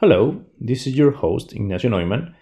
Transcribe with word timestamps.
Hello, 0.00 0.42
this 0.58 0.86
is 0.86 0.96
your 0.96 1.10
host, 1.10 1.52
Ignacio 1.52 1.90
Neumann, 1.90 2.34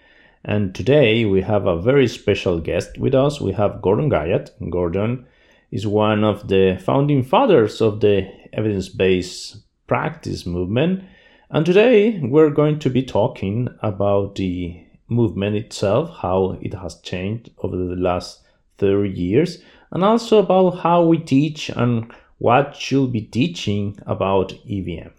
and 0.45 0.73
today 0.73 1.25
we 1.25 1.41
have 1.41 1.67
a 1.67 1.81
very 1.81 2.07
special 2.07 2.61
guest 2.61 2.97
with 2.97 3.13
us. 3.13 3.41
We 3.41 3.51
have 3.51 3.81
Gordon 3.81 4.09
Guyatt. 4.09 4.51
Gordon 4.69 5.25
is 5.69 5.85
one 5.85 6.23
of 6.23 6.47
the 6.47 6.81
founding 6.81 7.21
fathers 7.21 7.81
of 7.81 7.99
the 7.99 8.31
evidence 8.53 8.87
based 8.87 9.57
practice 9.87 10.45
movement, 10.45 11.03
and 11.49 11.65
today 11.65 12.21
we're 12.23 12.49
going 12.49 12.79
to 12.79 12.89
be 12.89 13.03
talking 13.03 13.67
about 13.81 14.35
the 14.35 14.81
movement 15.09 15.57
itself, 15.57 16.15
how 16.21 16.57
it 16.61 16.73
has 16.75 17.01
changed 17.01 17.49
over 17.57 17.75
the 17.75 17.97
last 17.97 18.39
30 18.77 19.09
years, 19.09 19.57
and 19.91 20.05
also 20.05 20.37
about 20.37 20.79
how 20.79 21.03
we 21.03 21.17
teach 21.17 21.67
and 21.67 22.09
what 22.37 22.73
should 22.73 23.11
be 23.11 23.19
teaching 23.19 23.99
about 24.07 24.53
EBM. 24.65 25.11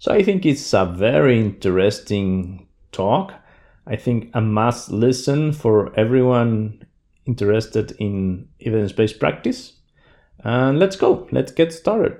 So 0.00 0.12
I 0.12 0.22
think 0.22 0.46
it's 0.46 0.72
a 0.74 0.84
very 0.84 1.40
interesting 1.40 2.68
talk. 2.92 3.34
I 3.84 3.96
think 3.96 4.30
a 4.32 4.40
must 4.40 4.90
listen 4.90 5.52
for 5.52 5.92
everyone 5.98 6.86
interested 7.26 7.96
in 7.98 8.48
evidence 8.64 8.92
based 8.92 9.18
practice. 9.18 9.72
And 10.44 10.78
let's 10.78 10.94
go, 10.94 11.26
let's 11.32 11.50
get 11.50 11.72
started. 11.72 12.16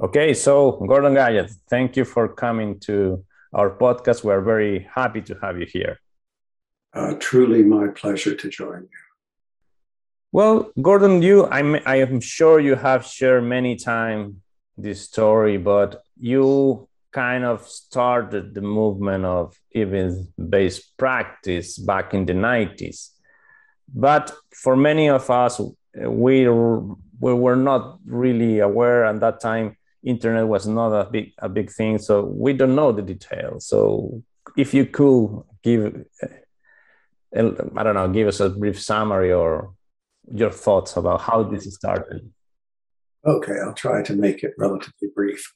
Okay, 0.00 0.32
so 0.32 0.72
Gordon 0.86 1.14
Guyatt, 1.14 1.50
thank 1.68 1.96
you 1.96 2.04
for 2.04 2.28
coming 2.28 2.78
to 2.80 3.24
our 3.52 3.76
podcast. 3.76 4.22
We're 4.22 4.42
very 4.42 4.86
happy 4.94 5.22
to 5.22 5.34
have 5.42 5.58
you 5.58 5.66
here. 5.66 5.98
Uh, 6.94 7.14
truly 7.18 7.64
my 7.64 7.88
pleasure 7.88 8.34
to 8.36 8.48
join 8.48 8.82
you. 8.82 8.88
Well, 10.30 10.70
Gordon, 10.80 11.22
you, 11.22 11.46
I'm, 11.46 11.76
I 11.86 11.96
am 11.96 12.20
sure 12.20 12.60
you 12.60 12.76
have 12.76 13.04
shared 13.04 13.44
many 13.44 13.76
times 13.76 14.36
this 14.76 15.02
story, 15.02 15.56
but 15.56 16.02
you 16.18 16.88
kind 17.12 17.44
of 17.44 17.66
started 17.68 18.54
the 18.54 18.60
movement 18.60 19.24
of 19.24 19.56
evidence-based 19.74 20.96
practice 20.96 21.78
back 21.78 22.14
in 22.14 22.26
the 22.26 22.32
90s. 22.32 23.10
But 23.92 24.32
for 24.52 24.76
many 24.76 25.08
of 25.08 25.28
us, 25.30 25.60
we, 25.94 26.48
we 26.48 27.34
were 27.34 27.56
not 27.56 27.98
really 28.04 28.58
aware 28.60 29.04
at 29.04 29.20
that 29.20 29.40
time. 29.40 29.76
Internet 30.02 30.46
was 30.46 30.66
not 30.66 30.92
a 30.92 31.10
big 31.10 31.32
a 31.38 31.48
big 31.48 31.70
thing, 31.70 31.96
so 31.98 32.24
we 32.24 32.52
don't 32.52 32.74
know 32.74 32.92
the 32.92 33.00
details. 33.00 33.66
So, 33.66 34.22
if 34.54 34.74
you 34.74 34.84
could 34.84 35.42
give 35.62 36.04
I 37.34 37.82
don't 37.82 37.94
know, 37.94 38.08
give 38.08 38.28
us 38.28 38.40
a 38.40 38.50
brief 38.50 38.80
summary 38.80 39.32
or 39.32 39.74
your 40.32 40.50
thoughts 40.50 40.96
about 40.96 41.20
how 41.20 41.42
this 41.42 41.72
started. 41.74 42.30
Okay, 43.26 43.56
I'll 43.64 43.74
try 43.74 44.02
to 44.02 44.14
make 44.14 44.42
it 44.42 44.54
relatively 44.58 45.08
brief. 45.14 45.52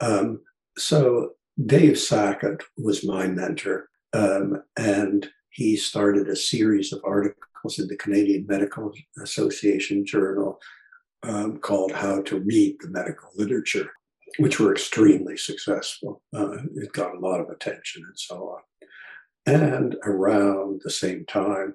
Um, 0.00 0.40
so, 0.78 1.32
Dave 1.66 1.98
Sackett 1.98 2.62
was 2.78 3.04
my 3.04 3.26
mentor, 3.26 3.88
um, 4.12 4.62
and 4.78 5.28
he 5.50 5.76
started 5.76 6.28
a 6.28 6.36
series 6.36 6.92
of 6.92 7.00
articles 7.04 7.78
in 7.78 7.88
the 7.88 7.96
Canadian 7.96 8.46
Medical 8.46 8.92
Association 9.22 10.06
Journal 10.06 10.58
um, 11.22 11.58
called 11.58 11.92
How 11.92 12.22
to 12.22 12.38
Read 12.38 12.76
the 12.80 12.88
Medical 12.88 13.30
Literature, 13.34 13.90
which 14.38 14.58
were 14.58 14.72
extremely 14.72 15.36
successful. 15.36 16.22
Uh, 16.34 16.58
it 16.76 16.92
got 16.92 17.14
a 17.14 17.18
lot 17.18 17.40
of 17.40 17.50
attention 17.50 18.04
and 18.06 18.18
so 18.18 18.36
on. 18.36 18.60
And 19.46 19.96
around 20.04 20.82
the 20.84 20.90
same 20.90 21.24
time, 21.26 21.74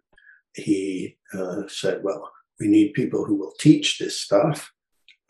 he 0.54 1.18
uh, 1.34 1.64
said, 1.68 2.04
Well, 2.04 2.32
we 2.60 2.68
need 2.68 2.94
people 2.94 3.26
who 3.26 3.36
will 3.36 3.54
teach 3.60 3.98
this 3.98 4.20
stuff. 4.20 4.72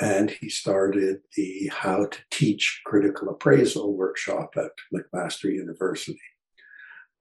And 0.02 0.30
he 0.30 0.50
started 0.50 1.20
the 1.38 1.72
How 1.74 2.08
to 2.08 2.20
Teach 2.30 2.82
Critical 2.86 3.30
Appraisal 3.30 3.96
workshop 3.96 4.56
at 4.58 4.72
McMaster 4.94 5.46
University. 5.46 6.20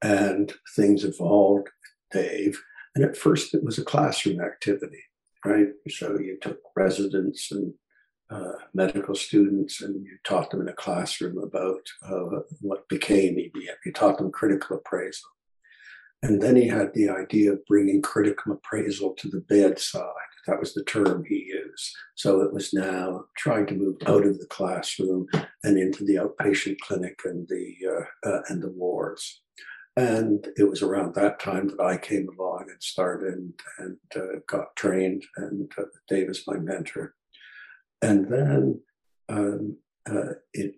And 0.02 0.52
things 0.74 1.04
evolved, 1.04 1.68
Dave. 2.12 2.60
And 2.94 3.04
at 3.04 3.16
first, 3.16 3.54
it 3.54 3.62
was 3.62 3.78
a 3.78 3.84
classroom 3.84 4.40
activity, 4.40 5.02
right? 5.44 5.68
So 5.88 6.18
you 6.18 6.36
took 6.40 6.58
residents 6.76 7.50
and 7.52 7.74
uh, 8.30 8.52
medical 8.72 9.14
students 9.14 9.82
and 9.82 10.04
you 10.04 10.16
taught 10.24 10.50
them 10.50 10.60
in 10.60 10.68
a 10.68 10.74
classroom 10.74 11.38
about 11.38 11.82
uh, 12.06 12.40
what 12.60 12.88
became 12.88 13.36
EBM. 13.36 13.76
You 13.84 13.92
taught 13.92 14.18
them 14.18 14.32
critical 14.32 14.76
appraisal. 14.76 15.28
And 16.22 16.40
then 16.40 16.56
he 16.56 16.66
had 16.66 16.94
the 16.94 17.10
idea 17.10 17.52
of 17.52 17.66
bringing 17.66 18.00
critical 18.00 18.52
appraisal 18.52 19.14
to 19.18 19.28
the 19.28 19.42
bedside. 19.42 20.08
That 20.46 20.58
was 20.58 20.72
the 20.72 20.84
term 20.84 21.22
he 21.28 21.44
used. 21.48 21.92
So 22.14 22.40
it 22.40 22.52
was 22.52 22.72
now 22.72 23.24
trying 23.36 23.66
to 23.66 23.74
move 23.74 23.96
out 24.06 24.24
of 24.24 24.38
the 24.38 24.46
classroom 24.46 25.26
and 25.62 25.78
into 25.78 26.02
the 26.02 26.14
outpatient 26.14 26.78
clinic 26.80 27.20
and 27.26 27.46
the 27.48 27.74
uh, 27.86 28.28
uh, 28.28 28.40
and 28.48 28.62
the 28.62 28.70
wards. 28.70 29.42
And 29.96 30.48
it 30.56 30.64
was 30.64 30.82
around 30.82 31.14
that 31.14 31.40
time 31.40 31.68
that 31.68 31.80
I 31.80 31.98
came 31.98 32.28
along 32.28 32.66
and 32.68 32.82
started 32.82 33.34
and, 33.34 33.52
and 33.78 33.98
uh, 34.16 34.38
got 34.48 34.74
trained. 34.76 35.24
And 35.36 35.70
Dave 36.08 36.30
is 36.30 36.44
my 36.46 36.56
mentor. 36.56 37.14
And 38.04 38.28
then 38.28 38.80
um, 39.30 39.78
uh, 40.08 40.34
it, 40.52 40.76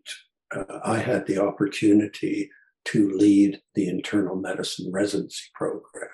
uh, 0.54 0.78
I 0.84 0.98
had 0.98 1.26
the 1.26 1.42
opportunity 1.42 2.50
to 2.86 3.10
lead 3.16 3.60
the 3.74 3.88
internal 3.88 4.36
medicine 4.36 4.92
residency 4.92 5.46
program. 5.54 6.10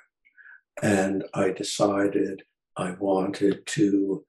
And 0.82 1.24
I 1.34 1.50
decided 1.50 2.44
I 2.78 2.92
wanted 2.92 3.66
to 3.66 4.24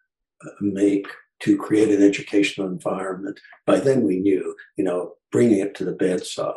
uh, 0.46 0.50
make, 0.60 1.08
to 1.44 1.58
create 1.58 1.90
an 1.90 2.04
educational 2.04 2.68
environment. 2.68 3.40
By 3.66 3.80
then 3.80 4.02
we 4.04 4.20
knew, 4.20 4.54
you 4.76 4.84
know, 4.84 5.14
bringing 5.32 5.60
it 5.60 5.76
to 5.76 5.86
the 5.86 5.94
bedside 5.94 6.54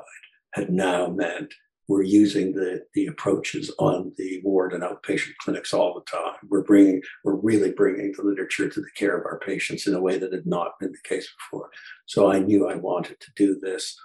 had 0.54 0.70
now 0.70 1.06
meant 1.06 1.54
we're 1.88 2.02
using 2.02 2.52
the, 2.52 2.84
the 2.94 3.06
approaches 3.06 3.72
on 3.78 4.12
the 4.16 4.40
ward 4.42 4.72
and 4.72 4.82
outpatient 4.82 5.36
clinics 5.40 5.72
all 5.72 5.94
the 5.94 6.10
time. 6.10 6.34
We're 6.48 6.64
bringing, 6.64 7.02
we're 7.24 7.36
really 7.36 7.72
bringing 7.72 8.12
the 8.16 8.24
literature 8.24 8.68
to 8.68 8.80
the 8.80 8.90
care 8.96 9.16
of 9.16 9.24
our 9.24 9.38
patients 9.38 9.86
in 9.86 9.94
a 9.94 10.00
way 10.00 10.18
that 10.18 10.32
had 10.32 10.46
not 10.46 10.78
been 10.80 10.92
the 10.92 11.08
case 11.08 11.28
before. 11.38 11.70
So 12.06 12.30
I 12.30 12.40
knew 12.40 12.68
I 12.68 12.74
wanted 12.74 13.20
to 13.20 13.30
do 13.36 13.58
this. 13.60 13.96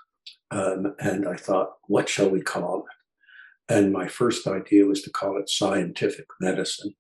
Um, 0.52 0.96
and 1.00 1.28
I 1.28 1.36
thought, 1.36 1.70
what 1.88 2.10
shall 2.10 2.30
we 2.30 2.42
call 2.42 2.86
it? 2.86 3.74
And 3.74 3.94
my 3.94 4.08
first 4.08 4.48
idea 4.48 4.86
was 4.86 5.02
to 5.04 5.10
call 5.10 5.38
it 5.40 5.50
scientific 5.50 6.26
medicine. 6.42 6.94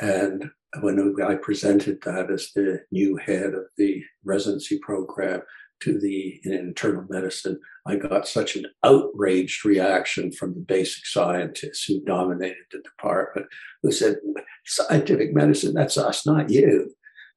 And 0.00 0.50
when 0.80 1.14
I 1.22 1.36
presented 1.36 1.98
that 2.02 2.30
as 2.30 2.50
the 2.54 2.80
new 2.90 3.16
head 3.16 3.54
of 3.54 3.66
the 3.76 4.02
residency 4.24 4.78
program, 4.80 5.42
to 5.82 5.98
the 5.98 6.40
in 6.44 6.52
internal 6.52 7.04
medicine, 7.08 7.60
I 7.86 7.96
got 7.96 8.28
such 8.28 8.56
an 8.56 8.66
outraged 8.84 9.64
reaction 9.64 10.32
from 10.32 10.54
the 10.54 10.60
basic 10.60 11.06
scientists 11.06 11.84
who 11.84 12.04
dominated 12.04 12.64
the 12.70 12.80
department, 12.80 13.46
who 13.82 13.92
said, 13.92 14.16
"Scientific 14.64 15.34
medicine, 15.34 15.74
that's 15.74 15.98
us, 15.98 16.26
not 16.26 16.50
you." 16.50 16.94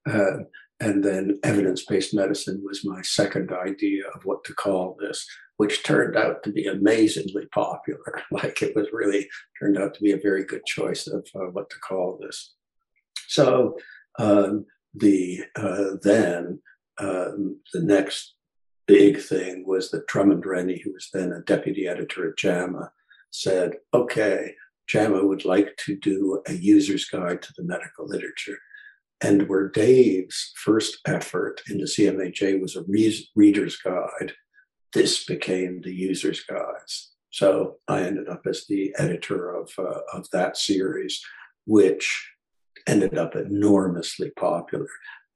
Uh, 0.08 0.44
and 0.80 1.04
then 1.04 1.40
evidence-based 1.44 2.14
medicine 2.14 2.62
was 2.64 2.86
my 2.86 3.02
second 3.02 3.52
idea 3.52 4.04
of 4.14 4.26
what 4.26 4.44
to 4.44 4.54
call 4.54 4.98
this, 5.00 5.26
which 5.58 5.84
turned 5.84 6.18
out 6.18 6.44
to 6.44 6.52
be 6.52 6.68
amazingly 6.68 7.46
popular. 7.54 8.22
Like 8.32 8.62
it 8.62 8.76
was 8.76 8.88
really 8.92 9.30
turned 9.60 9.78
out 9.78 9.94
to 9.96 10.02
be 10.02 10.12
a 10.12 10.18
very 10.18 10.44
good 10.44 10.66
choice 10.66 11.08
of 11.08 11.26
uh, 11.36 11.52
what 11.52 11.70
to 11.70 11.78
call 11.80 12.20
this. 12.22 12.54
So 13.28 13.78
um, 14.20 14.66
the 14.94 15.44
uh, 15.56 15.98
then 16.02 16.62
um, 17.00 17.60
the 17.74 17.82
next 17.82 18.35
big 18.88 19.20
thing 19.20 19.66
was 19.66 19.92
that 19.92 20.08
Drummond 20.08 20.46
Rennie, 20.46 20.82
who 20.84 20.94
was 20.94 21.10
then 21.14 21.32
a 21.32 21.42
deputy 21.42 21.88
editor 21.88 22.30
at 22.30 22.38
JAMA, 22.38 22.92
said, 23.32 23.74
okay, 23.94 24.56
JAMA 24.88 25.26
would 25.26 25.46
like 25.46 25.76
to 25.86 25.96
do 25.96 26.42
a 26.48 26.54
user's 26.54 27.06
guide 27.06 27.42
to 27.42 27.54
the 27.58 27.64
medical 27.64 28.08
literature. 28.08 28.58
And 29.22 29.50
where 29.50 29.70
Dave's 29.70 30.52
first 30.56 31.00
effort 31.06 31.62
into 31.70 31.86
CMAJ 31.86 32.62
was 32.62 32.76
a 32.76 32.84
re- 32.84 33.28
reader's 33.36 33.78
guide, 33.78 34.34
this 34.94 35.26
became 35.26 35.82
the 35.82 35.94
user's 35.94 36.44
guides. 36.44 37.14
So 37.32 37.78
I 37.88 38.02
ended 38.02 38.30
up 38.30 38.44
as 38.48 38.66
the 38.68 38.94
editor 38.98 39.54
of, 39.54 39.72
uh, 39.78 40.02
of 40.14 40.30
that 40.32 40.58
series, 40.58 41.22
which 41.66 42.32
ended 42.88 43.18
up 43.18 43.36
enormously 43.36 44.32
popular 44.38 44.88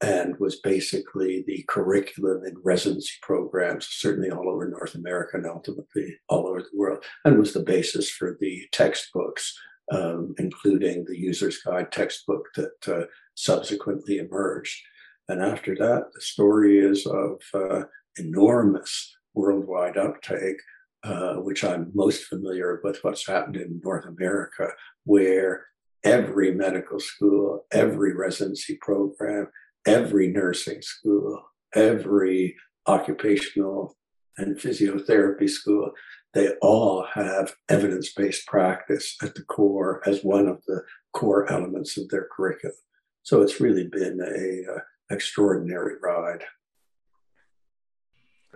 and 0.02 0.38
was 0.40 0.62
basically 0.62 1.44
the 1.46 1.64
curriculum 1.68 2.44
in 2.46 2.56
residency 2.64 3.16
programs, 3.22 3.88
certainly 3.90 4.32
all 4.32 4.50
over 4.50 4.68
North 4.68 4.96
America 4.96 5.38
and 5.38 5.46
ultimately 5.46 6.18
all 6.30 6.48
over 6.48 6.62
the 6.62 6.78
world, 6.78 7.04
and 7.26 7.38
was 7.38 7.54
the 7.54 7.60
basis 7.60 8.10
for 8.10 8.38
the 8.40 8.66
textbooks, 8.72 9.54
um, 9.92 10.34
including 10.38 11.06
the 11.06 11.20
user's 11.20 11.62
guide 11.62 11.92
textbook 11.92 12.46
that 12.56 12.88
uh, 12.88 13.06
subsequently 13.36 14.20
emerged. 14.20 14.80
And 15.28 15.42
after 15.42 15.76
that, 15.76 16.06
the 16.14 16.22
story 16.22 16.80
is 16.80 17.06
of 17.06 17.42
uh, 17.54 17.84
enormous 18.18 19.18
worldwide 19.34 19.98
uptake, 19.98 20.58
uh, 21.04 21.36
which 21.36 21.64
I'm 21.64 21.92
most 21.94 22.24
familiar 22.24 22.80
with 22.84 23.00
what's 23.04 23.28
happened 23.28 23.58
in 23.58 23.82
North 23.84 24.06
America, 24.06 24.70
where 25.04 25.66
every 26.04 26.54
medical 26.54 27.00
school, 27.00 27.66
every 27.72 28.16
residency 28.16 28.78
program, 28.82 29.48
every 29.86 30.28
nursing 30.28 30.82
school, 30.82 31.42
every 31.74 32.56
occupational 32.88 33.96
and 34.38 34.58
physiotherapy 34.58 35.50
school, 35.50 35.92
they 36.34 36.50
all 36.62 37.06
have 37.14 37.56
evidence 37.70 38.14
based 38.14 38.46
practice 38.48 39.16
at 39.22 39.36
the 39.36 39.44
core 39.44 40.02
as 40.08 40.24
one 40.24 40.48
of 40.48 40.64
the 40.68 40.82
core 41.14 41.52
elements 41.52 41.98
of 41.98 42.08
their 42.10 42.28
curriculum. 42.32 42.76
So 43.24 43.42
it's 43.42 43.60
really 43.60 43.88
been 43.88 44.20
a 44.22 44.74
uh, 44.74 44.80
extraordinary 45.10 45.96
ride. 46.02 46.44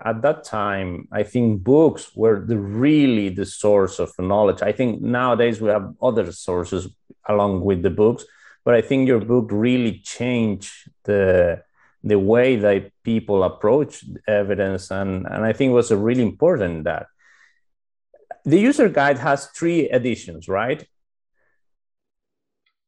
At 0.04 0.22
that 0.24 0.44
time, 0.44 1.08
I 1.12 1.24
think 1.24 1.64
books 1.64 2.12
were 2.16 2.44
the, 2.46 2.58
really 2.58 3.30
the 3.30 3.46
source 3.46 4.00
of 4.00 4.12
knowledge. 4.18 4.62
I 4.62 4.72
think 4.72 5.02
nowadays 5.02 5.62
we 5.62 5.70
have 5.70 5.94
other 6.02 6.32
sources 6.32 6.88
along 7.30 7.62
with 7.62 7.84
the 7.84 7.92
books, 7.92 8.26
but 8.66 8.76
I 8.76 8.82
think 8.82 9.08
your 9.08 9.20
book 9.20 9.50
really 9.52 10.00
changed 10.00 10.72
the 11.04 11.64
the 12.06 12.20
way 12.20 12.58
that 12.58 12.92
people 13.04 13.44
approach 13.44 14.04
evidence, 14.28 14.92
and 14.92 15.26
and 15.26 15.46
I 15.46 15.54
think 15.54 15.74
was 15.74 15.92
a 15.92 15.98
really 15.98 16.24
important 16.24 16.84
that 16.84 17.08
the 18.46 18.60
user 18.60 18.90
guide 18.90 19.20
has 19.20 19.48
three 19.48 19.90
editions, 19.90 20.48
right? 20.48 20.86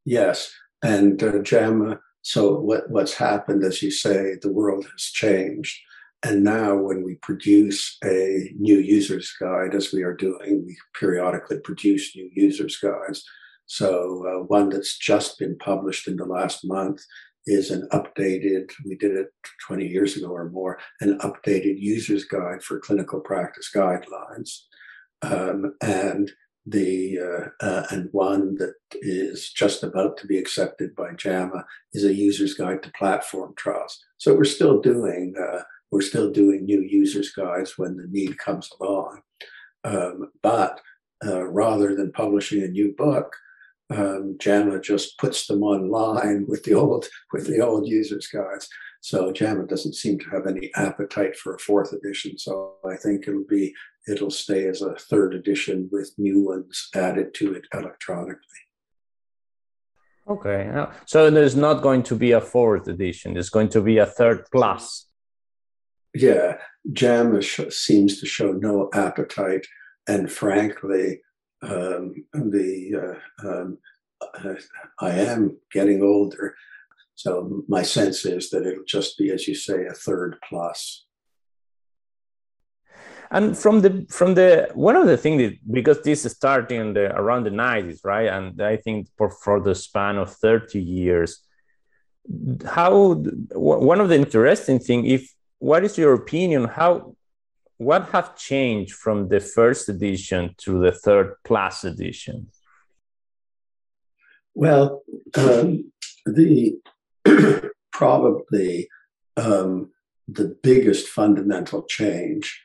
Yes, 0.03 0.53
and 0.83 1.21
uh, 1.21 1.39
JAMA. 1.39 1.99
So 2.21 2.59
what, 2.59 2.89
what's 2.89 3.13
happened, 3.13 3.63
as 3.63 3.81
you 3.81 3.91
say, 3.91 4.35
the 4.41 4.51
world 4.51 4.85
has 4.91 5.03
changed. 5.03 5.79
And 6.23 6.43
now, 6.43 6.75
when 6.75 7.03
we 7.03 7.15
produce 7.15 7.97
a 8.03 8.51
new 8.57 8.77
users 8.77 9.31
guide, 9.39 9.75
as 9.75 9.93
we 9.93 10.01
are 10.01 10.15
doing, 10.15 10.63
we 10.65 10.75
periodically 10.99 11.59
produce 11.59 12.15
new 12.15 12.29
users 12.33 12.77
guides. 12.77 13.23
So, 13.67 14.25
uh, 14.27 14.43
one 14.45 14.69
that's 14.69 14.97
just 14.97 15.39
been 15.39 15.57
published 15.57 16.07
in 16.07 16.17
the 16.17 16.25
last 16.25 16.65
month 16.65 17.01
is 17.47 17.71
an 17.71 17.87
updated, 17.91 18.71
we 18.85 18.95
did 18.95 19.11
it 19.11 19.27
20 19.67 19.85
years 19.85 20.17
ago 20.17 20.27
or 20.27 20.49
more, 20.49 20.79
an 21.01 21.17
updated 21.19 21.79
users 21.79 22.25
guide 22.25 22.63
for 22.63 22.79
clinical 22.79 23.19
practice 23.19 23.69
guidelines. 23.73 24.61
Um, 25.21 25.75
and 25.81 26.31
the 26.65 27.19
uh, 27.19 27.65
uh, 27.65 27.85
and 27.91 28.09
one 28.11 28.55
that 28.55 28.73
is 28.93 29.51
just 29.51 29.83
about 29.83 30.17
to 30.17 30.27
be 30.27 30.37
accepted 30.37 30.95
by 30.95 31.13
JAMA 31.13 31.63
is 31.93 32.03
a 32.03 32.13
user's 32.13 32.55
guide 32.55 32.81
to 32.83 32.91
platform 32.93 33.53
trials. 33.55 34.03
So 34.17 34.33
we're 34.33 34.45
still 34.45 34.81
doing 34.81 35.35
uh, 35.39 35.61
we're 35.91 36.01
still 36.01 36.31
doing 36.31 36.65
new 36.65 36.81
users 36.81 37.31
guides 37.31 37.77
when 37.77 37.97
the 37.97 38.07
need 38.09 38.39
comes 38.39 38.69
along, 38.79 39.21
um, 39.83 40.31
but 40.41 40.81
uh, 41.25 41.45
rather 41.45 41.95
than 41.95 42.11
publishing 42.11 42.63
a 42.63 42.67
new 42.67 42.93
book, 42.97 43.35
um, 43.89 44.35
JAMA 44.39 44.81
just 44.81 45.17
puts 45.19 45.47
them 45.47 45.61
online 45.61 46.45
with 46.47 46.63
the 46.63 46.73
old 46.73 47.07
with 47.31 47.47
the 47.47 47.59
old 47.59 47.87
users 47.87 48.27
guides. 48.27 48.67
So 49.01 49.31
JAMA 49.31 49.67
doesn't 49.67 49.93
seem 49.93 50.17
to 50.19 50.29
have 50.31 50.47
any 50.47 50.71
appetite 50.75 51.35
for 51.35 51.53
a 51.53 51.59
fourth 51.59 51.93
edition. 51.93 52.39
So 52.39 52.75
I 52.83 52.95
think 52.95 53.27
it'll 53.27 53.45
be 53.47 53.73
it'll 54.07 54.31
stay 54.31 54.67
as 54.67 54.81
a 54.81 54.95
third 54.95 55.35
edition 55.35 55.89
with 55.91 56.11
new 56.17 56.43
ones 56.43 56.89
added 56.95 57.33
to 57.35 57.53
it 57.53 57.67
electronically. 57.73 58.39
Okay, 60.27 60.87
so 61.05 61.29
there's 61.29 61.55
not 61.55 61.83
going 61.83 62.01
to 62.03 62.15
be 62.15 62.31
a 62.31 62.41
fourth 62.41 62.87
edition. 62.87 63.33
There's 63.33 63.51
going 63.51 63.69
to 63.69 63.81
be 63.81 63.99
a 63.99 64.07
third 64.07 64.45
plus. 64.51 65.05
Yeah, 66.15 66.57
JAMA 66.91 67.43
seems 67.43 68.19
to 68.19 68.25
show 68.25 68.53
no 68.53 68.89
appetite, 68.93 69.67
and 70.07 70.31
frankly, 70.31 71.21
um, 71.65 72.25
the 72.33 73.19
uh, 73.43 73.47
um, 73.47 73.77
I 74.99 75.11
am 75.11 75.57
getting 75.71 76.01
older, 76.01 76.55
so 77.15 77.63
my 77.67 77.83
sense 77.83 78.25
is 78.25 78.49
that 78.49 78.65
it'll 78.65 78.83
just 78.85 79.17
be, 79.17 79.31
as 79.31 79.47
you 79.47 79.55
say, 79.55 79.85
a 79.85 79.93
third 79.93 80.37
plus. 80.47 81.05
and 83.31 83.57
from 83.57 83.81
the 83.81 84.05
from 84.09 84.35
the 84.35 84.69
one 84.75 84.95
of 84.95 85.07
the 85.07 85.17
things 85.17 85.53
because 85.71 85.99
this 86.03 86.25
is 86.25 86.31
starting 86.31 86.93
the, 86.93 87.05
around 87.21 87.43
the 87.43 87.49
90s 87.49 87.99
right? 88.03 88.27
And 88.27 88.61
i 88.61 88.77
think 88.77 89.07
for, 89.17 89.29
for 89.43 89.59
the 89.59 89.73
span 89.73 90.17
of 90.17 90.31
30 90.31 90.79
years 90.79 91.41
how 92.77 93.15
one 93.53 93.99
of 93.99 94.09
the 94.09 94.15
interesting 94.15 94.79
thing 94.79 95.07
if 95.07 95.35
what 95.59 95.83
is 95.83 95.97
your 95.97 96.13
opinion? 96.13 96.65
How 96.65 97.15
what 97.77 98.09
have 98.09 98.35
changed 98.35 98.93
from 98.93 99.27
the 99.27 99.39
first 99.39 99.89
edition 99.89 100.53
to 100.57 100.79
the 100.79 100.91
third 100.91 101.35
plus 101.43 101.83
edition 101.83 102.47
well 104.53 105.03
um, 105.37 105.91
the 106.25 106.77
probably 107.91 108.87
um, 109.37 109.91
the 110.27 110.57
biggest 110.63 111.07
fundamental 111.07 111.83
change 111.83 112.61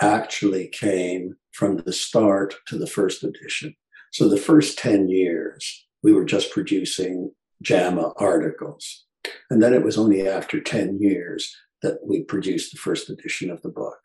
actually 0.00 0.68
came 0.68 1.36
from 1.52 1.78
the 1.78 1.92
start 1.92 2.54
to 2.66 2.76
the 2.76 2.86
first 2.86 3.22
edition. 3.22 3.74
So 4.12 4.28
the 4.28 4.36
first 4.36 4.78
10 4.78 5.08
years, 5.08 5.86
we 6.02 6.12
were 6.12 6.24
just 6.24 6.52
producing 6.52 7.32
JAMA 7.62 8.12
articles. 8.16 9.06
And 9.50 9.62
then 9.62 9.72
it 9.72 9.84
was 9.84 9.96
only 9.96 10.28
after 10.28 10.60
10 10.60 10.98
years 11.00 11.56
that 11.82 11.98
we 12.04 12.22
produced 12.22 12.72
the 12.72 12.78
first 12.78 13.08
edition 13.08 13.50
of 13.50 13.62
the 13.62 13.68
book. 13.68 13.98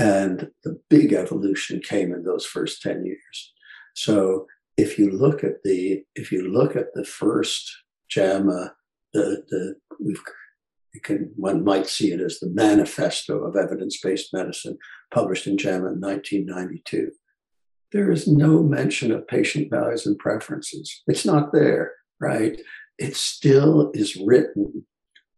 And 0.00 0.50
the 0.64 0.80
big 0.88 1.12
evolution 1.12 1.80
came 1.80 2.14
in 2.14 2.24
those 2.24 2.46
first 2.46 2.80
10 2.80 3.04
years. 3.04 3.52
So 3.94 4.46
if 4.78 4.98
you 4.98 5.10
look 5.10 5.44
at 5.44 5.62
the 5.62 6.02
if 6.14 6.32
you 6.32 6.50
look 6.50 6.74
at 6.74 6.94
the 6.94 7.04
first 7.04 7.70
JAMA, 8.08 8.72
the, 9.12 9.42
the 9.50 9.74
we've 10.02 10.22
can, 11.04 11.30
one 11.36 11.62
might 11.62 11.86
see 11.86 12.12
it 12.12 12.20
as 12.20 12.40
the 12.40 12.48
manifesto 12.48 13.44
of 13.44 13.56
evidence-based 13.56 14.32
medicine 14.32 14.78
published 15.12 15.46
in 15.46 15.58
JAMA 15.58 15.92
in 15.92 16.00
1992. 16.00 17.10
There 17.92 18.10
is 18.10 18.26
no 18.26 18.62
mention 18.62 19.12
of 19.12 19.28
patient 19.28 19.70
values 19.70 20.06
and 20.06 20.18
preferences. 20.18 21.02
It's 21.06 21.26
not 21.26 21.52
there, 21.52 21.92
right? 22.20 22.58
It 22.98 23.16
still 23.16 23.90
is 23.92 24.16
written 24.16 24.86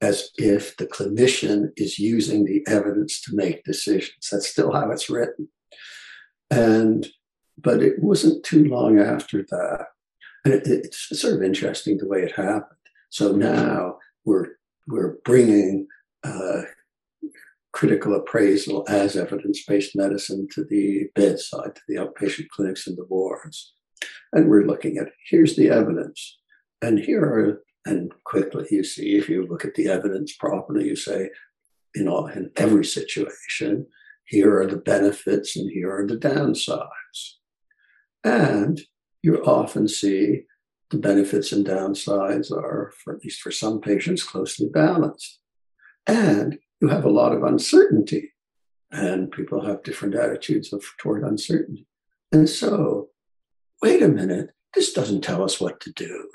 as 0.03 0.31
if 0.37 0.77
the 0.77 0.87
clinician 0.87 1.71
is 1.77 1.99
using 1.99 2.45
the 2.45 2.63
evidence 2.67 3.23
to 3.23 3.35
make 3.35 3.65
decisions. 3.65 4.29
That's 4.31 4.49
still 4.49 4.73
how 4.73 4.91
it's 4.91 5.09
written. 5.09 5.49
And 6.51 7.07
but 7.57 7.83
it 7.83 8.03
wasn't 8.03 8.45
too 8.45 8.65
long 8.65 8.99
after 8.99 9.43
that. 9.51 9.87
And 10.45 10.55
it, 10.55 10.67
it's 10.67 11.21
sort 11.21 11.35
of 11.35 11.43
interesting 11.43 11.97
the 11.97 12.09
way 12.09 12.23
it 12.23 12.33
happened. 12.33 12.85
So 13.11 13.33
now 13.33 13.99
we're 14.25 14.49
we're 14.89 15.15
bringing 15.25 15.87
uh, 16.25 16.63
critical 17.73 18.15
appraisal 18.15 18.85
as 18.89 19.17
evidence-based 19.17 19.97
medicine 19.97 20.47
to 20.53 20.65
the 20.65 21.09
bedside, 21.15 21.75
to 21.75 21.81
the 21.89 21.97
outpatient 21.97 22.49
clinics 22.49 22.87
and 22.87 22.97
the 22.99 23.07
wards. 23.09 23.75
And 24.33 24.49
we're 24.49 24.67
looking 24.67 24.99
at 24.99 25.09
here's 25.31 25.57
the 25.57 25.71
evidence. 25.71 26.39
And 26.83 26.99
here 26.99 27.25
are, 27.25 27.63
and 27.85 28.13
quickly 28.25 28.67
you 28.71 28.85
see, 28.85 29.17
if 29.17 29.29
you 29.29 29.47
look 29.47 29.65
at 29.65 29.75
the 29.75 29.89
evidence 29.89 30.35
properly, 30.35 30.87
you 30.87 30.97
say, 30.97 31.31
you 31.95 32.05
know, 32.05 32.27
in 32.29 32.51
every 32.57 32.85
situation, 32.85 33.87
here 34.25 34.61
are 34.61 34.67
the 34.67 34.77
benefits 34.77 35.57
and 35.57 35.71
here 35.71 35.95
are 35.95 36.07
the 36.07 36.17
downsides. 36.17 37.35
And 38.25 38.81
you 39.23 39.45
often 39.45 39.89
see 39.89 40.43
the 40.91 40.99
benefits 40.99 41.53
and 41.53 41.67
downsides 41.67 42.53
are, 42.53 42.93
for 43.03 43.15
at 43.17 43.25
least 43.25 43.41
for 43.41 43.51
some 43.51 43.81
patients, 43.81 44.23
closely 44.23 44.69
balanced. 44.69 45.41
And 46.07 46.59
you 46.81 46.89
have 46.89 47.05
a 47.05 47.11
lot 47.11 47.33
of 47.33 47.43
uncertainty, 47.43 48.33
and 48.91 49.31
people 49.31 49.65
have 49.65 49.83
different 49.83 50.15
attitudes 50.15 50.73
of, 50.73 50.85
toward 50.99 51.23
uncertainty. 51.23 51.87
And 52.31 52.49
so, 52.49 53.09
wait 53.81 54.03
a 54.03 54.09
minute, 54.09 54.51
this 54.75 54.93
doesn't 54.93 55.23
tell 55.23 55.43
us 55.43 55.61
what 55.61 55.81
to 55.81 55.93
do. 55.93 56.29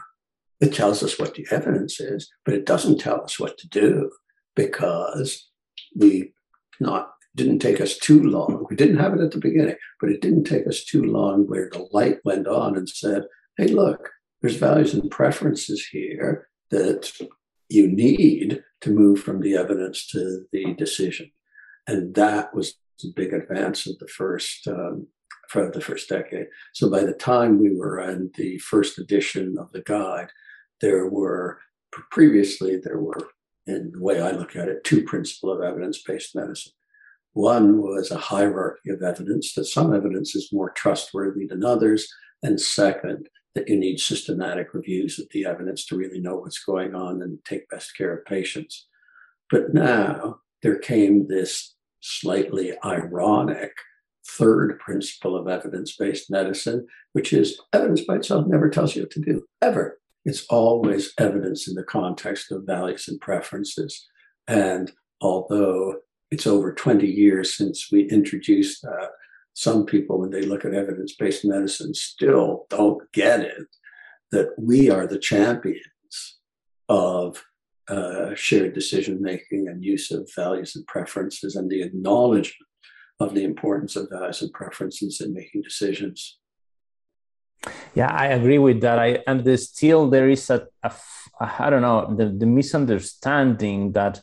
It 0.60 0.74
tells 0.74 1.04
us 1.04 1.20
what 1.20 1.36
the 1.36 1.48
evidence 1.52 2.00
is, 2.00 2.30
but 2.46 2.54
it 2.54 2.66
doesn't 2.66 3.00
tell 3.00 3.22
us 3.22 3.40
what 3.40 3.58
to 3.60 3.68
do 3.70 4.12
because 4.56 5.50
we 5.96 6.34
not 6.80 7.12
didn't 7.36 7.60
take 7.60 7.80
us 7.80 7.98
too 7.98 8.24
long. 8.24 8.66
We 8.70 8.76
didn't 8.76 8.98
have 8.98 9.14
it 9.14 9.22
at 9.22 9.32
the 9.32 9.40
beginning, 9.40 9.76
but 10.02 10.10
it 10.10 10.22
didn't 10.22 10.46
take 10.46 10.68
us 10.68 10.84
too 10.84 11.04
long 11.04 11.48
where 11.48 11.70
the 11.72 11.88
light 11.92 12.18
went 12.26 12.48
on 12.48 12.76
and 12.76 12.90
said, 12.90 13.26
hey, 13.58 13.68
look, 13.68 14.10
there's 14.42 14.56
values 14.56 14.94
and 14.96 15.10
preferences 15.12 15.86
here 15.86 16.48
that 16.72 17.12
you 17.70 17.88
need 17.88 18.64
to 18.82 18.90
move 18.90 19.20
from 19.20 19.42
the 19.42 19.56
evidence 19.56 20.08
to 20.08 20.46
the 20.52 20.74
decision. 20.74 21.32
And 21.86 22.16
that 22.16 22.56
was 22.56 22.76
the 23.02 23.14
big 23.16 23.34
advance 23.34 23.86
of 23.88 24.00
the 24.00 24.08
first 24.08 24.68
um, 24.68 25.08
for 25.50 25.72
the 25.72 25.82
first 25.82 26.10
decade. 26.10 26.48
So 26.74 26.90
by 26.90 27.04
the 27.04 27.14
time 27.14 27.60
we 27.60 27.76
were 27.76 28.00
in 28.02 28.32
the 28.36 28.58
first 28.58 28.98
edition 28.98 29.58
of 29.58 29.72
the 29.72 29.82
guide, 29.82 30.30
there 30.82 31.08
were 31.08 31.60
previously 32.12 32.78
there 32.78 33.00
were, 33.00 33.30
in 33.66 33.92
the 33.94 34.02
way 34.02 34.22
I 34.22 34.32
look 34.32 34.56
at 34.56 34.68
it, 34.68 34.84
two 34.84 35.04
principles 35.04 35.58
of 35.58 35.64
evidence-based 35.64 36.36
medicine. 36.36 36.74
One 37.34 37.82
was 37.82 38.12
a 38.12 38.18
hierarchy 38.18 38.90
of 38.90 39.02
evidence 39.02 39.54
that 39.54 39.66
some 39.66 39.94
evidence 39.94 40.36
is 40.36 40.52
more 40.52 40.72
trustworthy 40.72 41.46
than 41.46 41.64
others, 41.64 42.08
and 42.44 42.60
second, 42.60 43.30
that 43.56 43.68
you 43.68 43.78
need 43.78 44.00
systematic 44.00 44.74
reviews 44.74 45.20
of 45.20 45.28
the 45.32 45.46
evidence 45.46 45.86
to 45.86 45.98
really 45.98 46.20
know 46.20 46.36
what's 46.36 46.64
going 46.64 46.94
on 46.94 47.22
and 47.22 47.40
take 47.46 47.70
best 47.70 47.98
care 47.98 48.16
of 48.16 48.26
patients. 48.26 48.88
But 49.50 49.74
now 49.74 50.40
there 50.62 50.78
came 50.78 51.28
this 51.28 51.76
slightly 52.02 52.74
ironic 52.86 53.72
third 54.28 54.78
principle 54.80 55.36
of 55.36 55.48
evidence 55.48 55.96
based 55.96 56.30
medicine, 56.30 56.86
which 57.14 57.34
is 57.34 57.60
evidence 57.74 58.02
by 58.02 58.18
itself 58.18 58.46
never 58.48 58.70
tells 58.70 58.96
you 58.96 59.04
what 59.04 59.12
to 59.12 59.22
do, 59.22 59.44
ever. 59.62 60.00
It's 60.28 60.46
always 60.50 61.14
evidence 61.18 61.70
in 61.70 61.76
the 61.76 61.84
context 61.84 62.52
of 62.52 62.66
values 62.66 63.08
and 63.08 63.20
preferences. 63.22 64.08
And 64.46 64.92
although 65.22 65.96
it's 66.30 66.46
over 66.46 66.74
20 66.74 67.08
years 67.08 67.56
since 67.56 67.90
we 67.92 68.10
introduced 68.10 68.82
that, 68.82 69.12
some 69.54 69.86
people, 69.86 70.20
when 70.20 70.30
they 70.30 70.44
look 70.44 70.66
at 70.66 70.74
evidence 70.74 71.16
based 71.16 71.46
medicine, 71.46 71.94
still 71.94 72.68
don't 72.70 73.02
get 73.14 73.40
it 73.40 73.68
that 74.32 74.50
we 74.58 74.90
are 74.90 75.08
the 75.08 75.18
champions 75.18 76.40
of 76.90 77.42
uh, 77.88 78.36
shared 78.36 78.74
decision 78.74 79.22
making 79.22 79.70
and 79.70 79.84
use 79.84 80.12
of 80.12 80.30
values 80.36 80.76
and 80.76 80.86
preferences 80.88 81.56
and 81.56 81.72
the 81.72 81.82
acknowledgement 81.82 82.68
of 83.22 83.34
the 83.34 83.46
importance 83.46 83.96
of 83.96 84.10
values 84.12 84.42
and 84.42 84.52
preferences 84.52 85.22
in 85.22 85.34
making 85.34 85.62
decisions. 85.62 86.38
Yeah, 87.96 88.12
I 88.12 88.28
agree 88.28 88.60
with 88.60 88.82
that. 88.82 89.00
I 89.00 89.24
and 89.28 89.60
still 89.60 90.10
there 90.10 90.30
is 90.30 90.50
a, 90.50 90.68
I 91.40 91.70
don't 91.70 91.82
know 91.82 92.14
the, 92.16 92.30
the 92.30 92.46
misunderstanding 92.46 93.94
that 93.94 94.22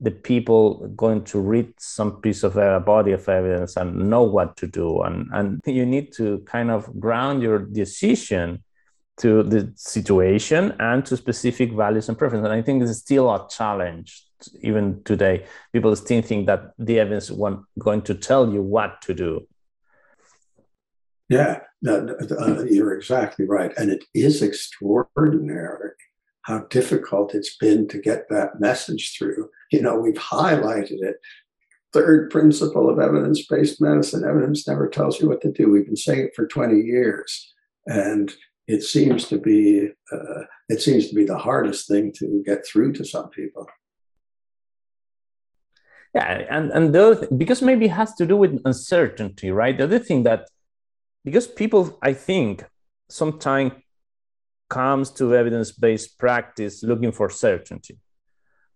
the 0.00 0.10
people 0.10 0.88
going 0.96 1.22
to 1.24 1.38
read 1.38 1.74
some 1.78 2.20
piece 2.22 2.42
of 2.42 2.56
a 2.56 2.80
body 2.80 3.12
of 3.12 3.28
evidence 3.28 3.76
and 3.76 4.08
know 4.08 4.22
what 4.22 4.56
to 4.56 4.66
do. 4.66 5.02
And 5.02 5.28
and 5.32 5.60
you 5.66 5.86
need 5.86 6.12
to 6.14 6.40
kind 6.40 6.70
of 6.70 6.98
ground 6.98 7.42
your 7.42 7.58
decision 7.58 8.64
to 9.18 9.42
the 9.42 9.72
situation 9.76 10.74
and 10.78 11.04
to 11.04 11.16
specific 11.16 11.72
values 11.72 12.08
and 12.08 12.16
preferences. 12.16 12.46
And 12.50 12.54
i 12.54 12.62
think 12.62 12.82
is 12.82 12.98
still 12.98 13.30
a 13.30 13.46
challenge 13.50 14.24
even 14.62 15.02
today. 15.04 15.44
People 15.72 15.94
still 15.94 16.22
think 16.22 16.46
that 16.46 16.72
the 16.78 16.98
evidence 16.98 17.30
want 17.30 17.66
going 17.78 18.00
to 18.02 18.14
tell 18.14 18.50
you 18.50 18.62
what 18.62 19.02
to 19.02 19.14
do. 19.14 19.46
Yeah 21.28 21.60
uh, 21.88 22.64
you're 22.64 22.94
exactly 22.94 23.46
right 23.46 23.72
and 23.76 23.90
it 23.90 24.04
is 24.14 24.42
extraordinary 24.42 25.92
how 26.42 26.60
difficult 26.70 27.34
it's 27.34 27.56
been 27.56 27.86
to 27.88 27.98
get 27.98 28.28
that 28.28 28.60
message 28.60 29.16
through. 29.16 29.48
You 29.70 29.82
know, 29.82 29.98
we've 29.98 30.14
highlighted 30.14 31.02
it. 31.02 31.16
Third 31.92 32.30
principle 32.30 32.88
of 32.88 32.98
evidence 32.98 33.46
based 33.46 33.80
medicine 33.80 34.24
evidence 34.24 34.66
never 34.66 34.88
tells 34.88 35.20
you 35.20 35.28
what 35.28 35.40
to 35.42 35.52
do. 35.52 35.70
We've 35.70 35.86
been 35.86 35.96
saying 35.96 36.26
it 36.26 36.32
for 36.34 36.46
20 36.46 36.76
years. 36.80 37.52
And 37.86 38.32
it 38.66 38.82
seems 38.82 39.26
to 39.28 39.38
be 39.38 39.88
uh, 40.12 40.42
it 40.68 40.80
seems 40.80 41.08
to 41.08 41.14
be 41.14 41.24
the 41.24 41.38
hardest 41.38 41.88
thing 41.88 42.12
to 42.18 42.42
get 42.46 42.64
through 42.66 42.92
to 42.94 43.04
some 43.04 43.28
people. 43.30 43.66
Yeah, 46.14 46.46
and 46.50 46.70
and 46.70 46.94
the 46.94 47.04
other 47.04 47.28
because 47.36 47.62
maybe 47.62 47.86
it 47.86 47.92
has 47.92 48.14
to 48.14 48.26
do 48.26 48.36
with 48.36 48.60
uncertainty, 48.64 49.50
right? 49.50 49.76
The 49.76 49.84
other 49.84 49.98
thing 49.98 50.22
that 50.24 50.48
because 51.24 51.46
people, 51.46 51.98
I 52.02 52.12
think, 52.12 52.64
sometimes 53.08 53.72
comes 54.68 55.10
to 55.10 55.34
evidence 55.34 55.72
based 55.72 56.18
practice 56.18 56.82
looking 56.82 57.12
for 57.12 57.28
certainty. 57.28 57.98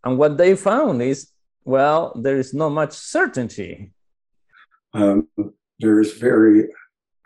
And 0.02 0.18
what 0.18 0.36
they 0.36 0.56
found 0.56 1.00
is 1.02 1.30
well, 1.64 2.12
there 2.14 2.36
is 2.36 2.52
not 2.52 2.70
much 2.70 2.92
certainty. 2.92 3.92
Um, 4.92 5.28
there 5.80 6.00
is 6.00 6.12
very, 6.12 6.68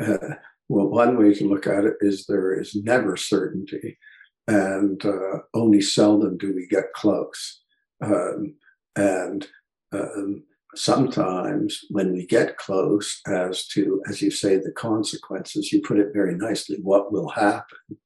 uh, 0.01 0.35
well, 0.69 0.87
one 0.87 1.19
way 1.19 1.35
to 1.35 1.49
look 1.49 1.67
at 1.67 1.85
it 1.85 1.95
is 2.01 2.27
there 2.27 2.59
is 2.59 2.75
never 2.75 3.17
certainty, 3.17 3.99
and 4.47 5.05
uh, 5.05 5.39
only 5.55 5.81
seldom 5.81 6.39
do 6.39 6.55
we 6.55 6.67
get 6.69 6.93
close. 6.95 7.63
Um, 8.03 8.55
and 8.97 9.47
um, 9.93 10.45
sometimes 10.75 11.81
when 11.91 12.13
we 12.13 12.27
get 12.27 12.57
close 12.57 13.21
as 13.27 13.67
to, 13.69 14.03
as 14.09 14.21
you 14.21 14.31
say, 14.31 14.57
the 14.57 14.73
consequences, 14.73 15.73
you 15.73 15.81
put 15.83 15.99
it 15.99 16.13
very 16.13 16.35
nicely, 16.35 16.79
what 16.83 17.13
will 17.13 17.29
happen 17.29 17.99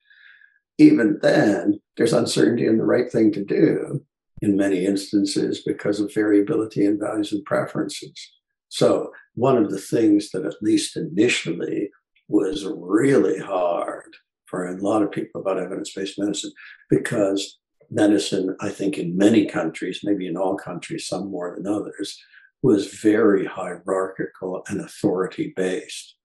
even 0.78 1.18
then, 1.22 1.80
there's 1.96 2.12
uncertainty 2.12 2.66
in 2.66 2.78
the 2.78 2.84
right 2.84 3.10
thing 3.10 3.30
to 3.32 3.44
do 3.44 4.04
in 4.40 4.56
many 4.56 4.84
instances 4.84 5.62
because 5.64 6.00
of 6.00 6.12
variability 6.12 6.84
in 6.84 6.98
values 6.98 7.32
and 7.32 7.44
preferences. 7.44 8.14
So, 8.68 9.12
one 9.34 9.56
of 9.56 9.70
the 9.70 9.78
things 9.78 10.30
that, 10.30 10.44
at 10.44 10.62
least 10.62 10.96
initially, 10.96 11.90
was 12.28 12.64
really 12.64 13.38
hard 13.38 14.16
for 14.46 14.66
a 14.66 14.76
lot 14.76 15.02
of 15.02 15.12
people 15.12 15.40
about 15.40 15.58
evidence 15.58 15.92
based 15.92 16.18
medicine 16.18 16.52
because 16.90 17.58
medicine, 17.90 18.56
I 18.60 18.70
think, 18.70 18.98
in 18.98 19.16
many 19.16 19.46
countries, 19.46 20.00
maybe 20.02 20.26
in 20.26 20.36
all 20.36 20.56
countries, 20.56 21.06
some 21.06 21.30
more 21.30 21.54
than 21.54 21.72
others, 21.72 22.18
was 22.62 22.94
very 22.94 23.44
hierarchical 23.44 24.62
and 24.68 24.80
authority 24.80 25.52
based. 25.56 26.16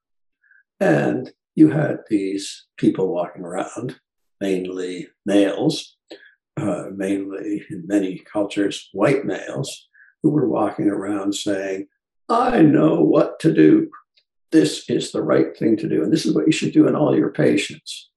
And 0.79 1.31
you 1.55 1.71
had 1.71 1.99
these 2.09 2.67
people 2.77 3.11
walking 3.11 3.41
around 3.41 3.99
mainly 4.39 5.07
males, 5.25 5.97
uh, 6.55 6.85
mainly 6.95 7.63
in 7.69 7.87
many 7.87 8.23
cultures, 8.31 8.89
white 8.93 9.25
males, 9.25 9.87
who 10.21 10.29
were 10.29 10.47
walking 10.47 10.89
around 10.89 11.33
saying, 11.33 11.87
I 12.29 12.61
know 12.61 13.01
what 13.01 13.39
to 13.39 13.53
do. 13.53 13.89
This 14.51 14.89
is 14.89 15.11
the 15.11 15.23
right 15.23 15.57
thing 15.57 15.77
to 15.77 15.89
do. 15.89 16.03
And 16.03 16.13
this 16.13 16.25
is 16.25 16.35
what 16.35 16.45
you 16.45 16.51
should 16.51 16.73
do 16.73 16.87
in 16.87 16.95
all 16.95 17.17
your 17.17 17.31
patients. 17.31 18.09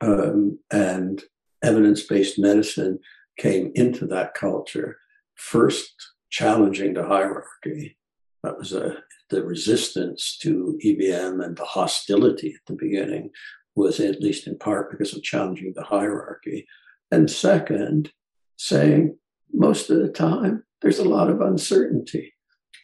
Um, 0.00 0.58
and 0.72 1.22
evidence 1.62 2.02
based 2.02 2.38
medicine 2.38 2.98
came 3.38 3.72
into 3.74 4.06
that 4.06 4.34
culture, 4.34 4.98
first 5.34 6.13
challenging 6.34 6.94
the 6.94 7.06
hierarchy. 7.06 7.96
That 8.42 8.58
was 8.58 8.72
a, 8.72 8.96
the 9.30 9.44
resistance 9.44 10.36
to 10.42 10.76
EBM 10.84 11.42
and 11.44 11.56
the 11.56 11.64
hostility 11.64 12.54
at 12.54 12.66
the 12.66 12.74
beginning 12.74 13.30
was 13.76 14.00
at 14.00 14.20
least 14.20 14.48
in 14.48 14.58
part 14.58 14.90
because 14.90 15.14
of 15.14 15.22
challenging 15.22 15.72
the 15.76 15.84
hierarchy. 15.84 16.66
And 17.12 17.30
second, 17.30 18.12
saying 18.56 19.16
most 19.52 19.90
of 19.90 19.98
the 19.98 20.08
time 20.08 20.64
there's 20.82 20.98
a 20.98 21.08
lot 21.08 21.30
of 21.30 21.40
uncertainty. 21.40 22.34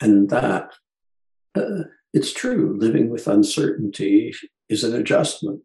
And 0.00 0.30
that 0.30 0.70
uh, 1.56 1.82
it's 2.14 2.32
true, 2.32 2.76
living 2.78 3.10
with 3.10 3.26
uncertainty 3.26 4.32
is 4.68 4.84
an 4.84 4.94
adjustment, 4.94 5.62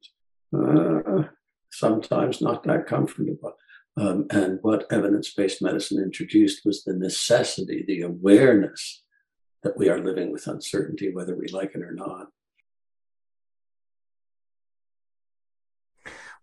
uh, 0.58 1.26
sometimes 1.72 2.42
not 2.42 2.64
that 2.64 2.88
comfortable. 2.88 3.54
Um, 3.98 4.28
and 4.30 4.60
what 4.62 4.86
evidence 4.92 5.34
based 5.34 5.62
medicine 5.62 6.04
introduced 6.04 6.66
was 6.66 6.84
the 6.84 6.94
necessity, 6.94 7.84
the 7.88 8.02
awareness 8.02 9.04
that 9.64 9.78
we 9.78 9.90
are 9.90 10.00
living 10.00 10.32
with 10.32 10.48
uncertainty, 10.48 11.14
whether 11.14 11.36
we 11.36 11.48
like 11.48 11.76
it 11.76 11.82
or 11.82 11.94
not. 11.94 12.28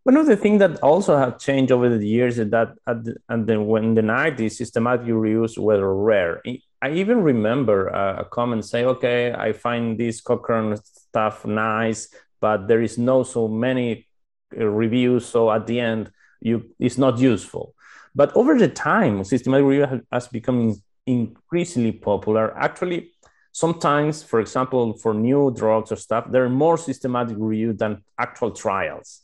One 0.04 0.16
of 0.16 0.26
the 0.26 0.36
things 0.36 0.58
that 0.58 0.82
also 0.82 1.16
have 1.16 1.38
changed 1.38 1.70
over 1.70 1.88
the 1.96 2.06
years 2.06 2.38
is 2.38 2.50
that 2.50 2.74
at 2.88 3.04
the, 3.04 3.16
at 3.30 3.46
the, 3.46 3.60
when 3.60 3.94
the 3.94 4.02
90s, 4.02 4.52
systematic 4.52 5.06
reviews 5.06 5.56
were 5.56 5.94
rare. 5.94 6.42
I 6.82 6.90
even 6.90 7.22
remember 7.22 7.86
a, 7.86 8.22
a 8.22 8.24
comment 8.24 8.64
say, 8.64 8.84
okay, 8.84 9.32
I 9.32 9.52
find 9.52 9.96
this 9.96 10.20
Cochrane 10.20 10.76
stuff 10.76 11.46
nice, 11.46 12.08
but 12.40 12.66
there 12.66 12.82
is 12.82 12.98
no 12.98 13.22
so 13.22 13.46
many 13.46 14.08
uh, 14.58 14.66
reviews. 14.66 15.24
So 15.24 15.52
at 15.52 15.68
the 15.68 15.78
end, 15.78 16.10
you 16.42 16.70
it's 16.78 16.98
not 16.98 17.18
useful. 17.18 17.74
But 18.14 18.34
over 18.36 18.58
the 18.58 18.68
time, 18.68 19.24
systematic 19.24 19.64
review 19.64 20.02
has 20.12 20.28
become 20.28 20.82
increasingly 21.06 21.92
popular. 21.92 22.56
Actually, 22.56 23.12
sometimes, 23.52 24.22
for 24.22 24.40
example, 24.40 24.98
for 24.98 25.14
new 25.14 25.52
drugs 25.54 25.92
or 25.92 25.96
stuff, 25.96 26.30
there 26.30 26.44
are 26.44 26.50
more 26.50 26.76
systematic 26.76 27.36
review 27.38 27.72
than 27.72 28.02
actual 28.18 28.50
trials. 28.50 29.22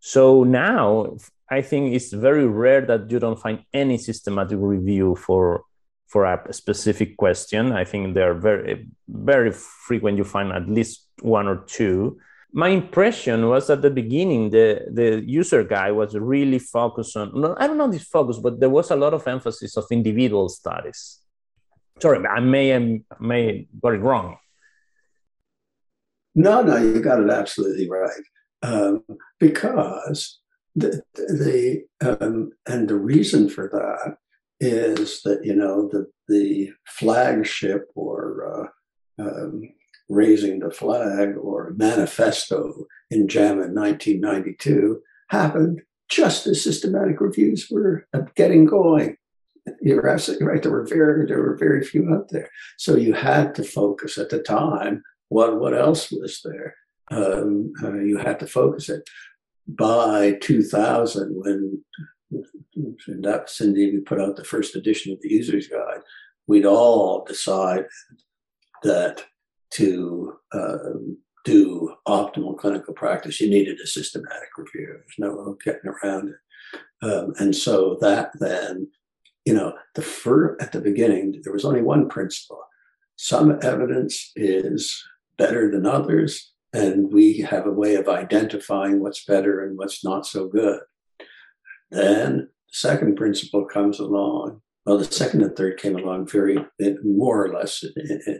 So 0.00 0.44
now 0.44 1.16
I 1.50 1.62
think 1.62 1.94
it's 1.94 2.12
very 2.12 2.46
rare 2.46 2.82
that 2.82 3.10
you 3.10 3.18
don't 3.18 3.38
find 3.38 3.64
any 3.72 3.98
systematic 3.98 4.58
review 4.60 5.16
for 5.16 5.64
for 6.06 6.24
a 6.24 6.52
specific 6.52 7.18
question. 7.18 7.72
I 7.72 7.84
think 7.84 8.14
they're 8.14 8.34
very 8.34 8.88
very 9.08 9.52
frequent. 9.52 10.18
You 10.18 10.24
find 10.24 10.52
at 10.52 10.68
least 10.68 11.06
one 11.20 11.46
or 11.46 11.64
two. 11.66 12.18
My 12.52 12.68
impression 12.68 13.48
was 13.48 13.68
at 13.68 13.82
the 13.82 13.90
beginning 13.90 14.50
the 14.50 14.86
the 14.90 15.22
user 15.26 15.64
guide 15.64 15.92
was 15.92 16.14
really 16.16 16.58
focused 16.58 17.16
on. 17.16 17.56
I 17.58 17.66
don't 17.66 17.76
know 17.76 17.90
this 17.90 18.04
focus, 18.04 18.38
but 18.38 18.58
there 18.58 18.70
was 18.70 18.90
a 18.90 18.96
lot 18.96 19.14
of 19.14 19.26
emphasis 19.28 19.76
of 19.76 19.84
individual 19.90 20.48
studies. 20.48 21.20
Sorry, 22.00 22.26
I 22.26 22.40
may 22.40 22.74
I 22.74 23.00
may 23.20 23.68
got 23.82 23.94
it 23.94 24.00
wrong. 24.00 24.38
No, 26.34 26.62
no, 26.62 26.76
you 26.76 27.00
got 27.00 27.20
it 27.20 27.30
absolutely 27.30 27.88
right 27.90 28.24
um, 28.62 29.04
because 29.38 30.40
the, 30.74 31.02
the 31.14 31.84
um, 32.00 32.52
and 32.66 32.88
the 32.88 32.96
reason 32.96 33.48
for 33.48 33.68
that 33.72 34.16
is 34.60 35.22
that 35.22 35.44
you 35.44 35.54
know 35.54 35.88
the 35.88 36.06
the 36.28 36.70
flagship 36.86 37.88
or 37.94 38.70
uh, 39.18 39.22
um, 39.22 39.62
raising 40.08 40.60
the 40.60 40.70
flag 40.70 41.36
or 41.36 41.74
manifesto 41.76 42.86
in 43.10 43.28
JAMA 43.28 43.64
in 43.64 43.74
1992 43.74 45.00
happened 45.28 45.82
just 46.08 46.46
as 46.46 46.62
systematic 46.62 47.20
reviews 47.20 47.68
were 47.70 48.06
getting 48.34 48.64
going. 48.64 49.16
You're 49.82 50.08
absolutely 50.08 50.46
right. 50.46 50.62
There 50.62 50.72
were 50.72 50.86
very 50.86 51.26
there 51.26 51.42
were 51.42 51.56
very 51.56 51.84
few 51.84 52.12
out 52.14 52.30
there. 52.30 52.48
So 52.78 52.96
you 52.96 53.12
had 53.12 53.54
to 53.56 53.64
focus 53.64 54.16
at 54.16 54.30
the 54.30 54.42
time. 54.42 55.02
What 55.28 55.60
what 55.60 55.74
else 55.74 56.10
was 56.10 56.40
there? 56.42 56.74
Um, 57.10 57.72
uh, 57.82 57.98
you 57.98 58.16
had 58.16 58.40
to 58.40 58.46
focus 58.46 58.88
it. 58.88 59.08
By 59.66 60.38
2000, 60.40 61.34
when 61.36 61.84
that 63.20 63.50
Cindy 63.50 63.92
we 63.92 64.00
put 64.00 64.20
out 64.20 64.36
the 64.36 64.44
first 64.44 64.74
edition 64.74 65.12
of 65.12 65.20
the 65.20 65.28
User's 65.28 65.68
Guide, 65.68 66.00
we'd 66.46 66.64
all 66.64 67.24
decided 67.24 67.86
that 68.82 69.24
to 69.72 70.38
um, 70.52 71.18
do 71.44 71.94
optimal 72.06 72.56
clinical 72.56 72.94
practice, 72.94 73.40
you 73.40 73.48
needed 73.48 73.78
a 73.80 73.86
systematic 73.86 74.50
review. 74.56 74.88
There's 74.88 75.18
no 75.18 75.56
getting 75.64 75.90
around 75.90 76.30
it. 76.30 76.36
Um, 77.00 77.32
and 77.38 77.54
so 77.54 77.96
that 78.00 78.30
then, 78.38 78.88
you 79.44 79.54
know, 79.54 79.72
the 79.94 80.02
first, 80.02 80.62
at 80.62 80.72
the 80.72 80.80
beginning, 80.80 81.40
there 81.42 81.52
was 81.52 81.64
only 81.64 81.82
one 81.82 82.08
principle. 82.08 82.60
Some 83.16 83.58
evidence 83.62 84.30
is 84.36 85.02
better 85.38 85.70
than 85.70 85.86
others, 85.86 86.52
and 86.72 87.12
we 87.12 87.38
have 87.38 87.66
a 87.66 87.72
way 87.72 87.94
of 87.94 88.08
identifying 88.08 89.00
what's 89.00 89.24
better 89.24 89.64
and 89.64 89.78
what's 89.78 90.04
not 90.04 90.26
so 90.26 90.48
good. 90.48 90.80
Then 91.90 92.36
the 92.36 92.48
second 92.68 93.16
principle 93.16 93.64
comes 93.64 93.98
along. 93.98 94.60
Well, 94.84 94.98
the 94.98 95.04
second 95.04 95.42
and 95.42 95.54
third 95.56 95.78
came 95.78 95.96
along 95.96 96.28
very 96.28 96.58
more 97.04 97.44
or 97.44 97.52
less 97.52 97.84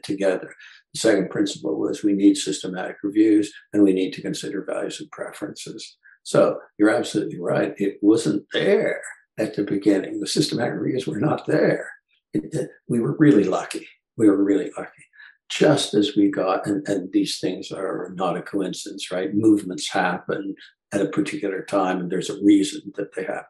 together. 0.03 0.55
The 0.95 1.01
second 1.01 1.31
principle 1.31 1.79
was 1.79 2.03
we 2.03 2.15
need 2.15 2.37
systematic 2.37 2.97
reviews 3.03 3.53
and 3.73 3.83
we 3.83 3.93
need 3.93 4.13
to 4.15 4.23
consider 4.23 4.65
values 4.65 5.01
and 5.01 5.11
preferences. 5.11 5.97
So 6.23 6.59
you're 6.79 6.95
absolutely 6.95 7.41
right. 7.41 7.75
It 7.79 7.99
wasn't 8.03 8.47
there 8.53 9.01
at 9.39 9.55
the 9.55 9.65
beginning. 9.65 10.21
The 10.21 10.27
systematic 10.27 10.75
reviews 10.75 11.07
were 11.07 11.21
not 11.21 11.47
there. 11.47 11.91
It, 12.35 12.71
we 12.89 13.01
were 13.01 13.17
really 13.19 13.45
lucky. 13.45 13.87
We 14.17 14.29
were 14.29 14.43
really 14.43 14.71
lucky. 14.77 15.05
Just 15.49 15.95
as 15.95 16.17
we 16.17 16.31
got, 16.31 16.67
and, 16.67 16.87
and 16.89 17.11
these 17.13 17.39
things 17.39 17.73
are 17.73 18.13
not 18.15 18.37
a 18.37 18.43
coincidence, 18.43 19.11
right? 19.11 19.35
Movements 19.35 19.91
happen 19.91 20.55
at 20.93 21.01
a 21.01 21.09
particular 21.09 21.63
time 21.65 22.01
and 22.01 22.11
there's 22.11 22.31
a 22.31 22.43
reason 22.43 22.93
that 22.97 23.15
they 23.15 23.25
happen. 23.25 23.45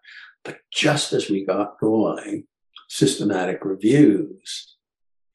But 0.45 0.59
just 0.73 1.13
as 1.13 1.29
we 1.29 1.45
got 1.45 1.79
going, 1.81 2.45
systematic 2.89 3.65
reviews 3.65 4.77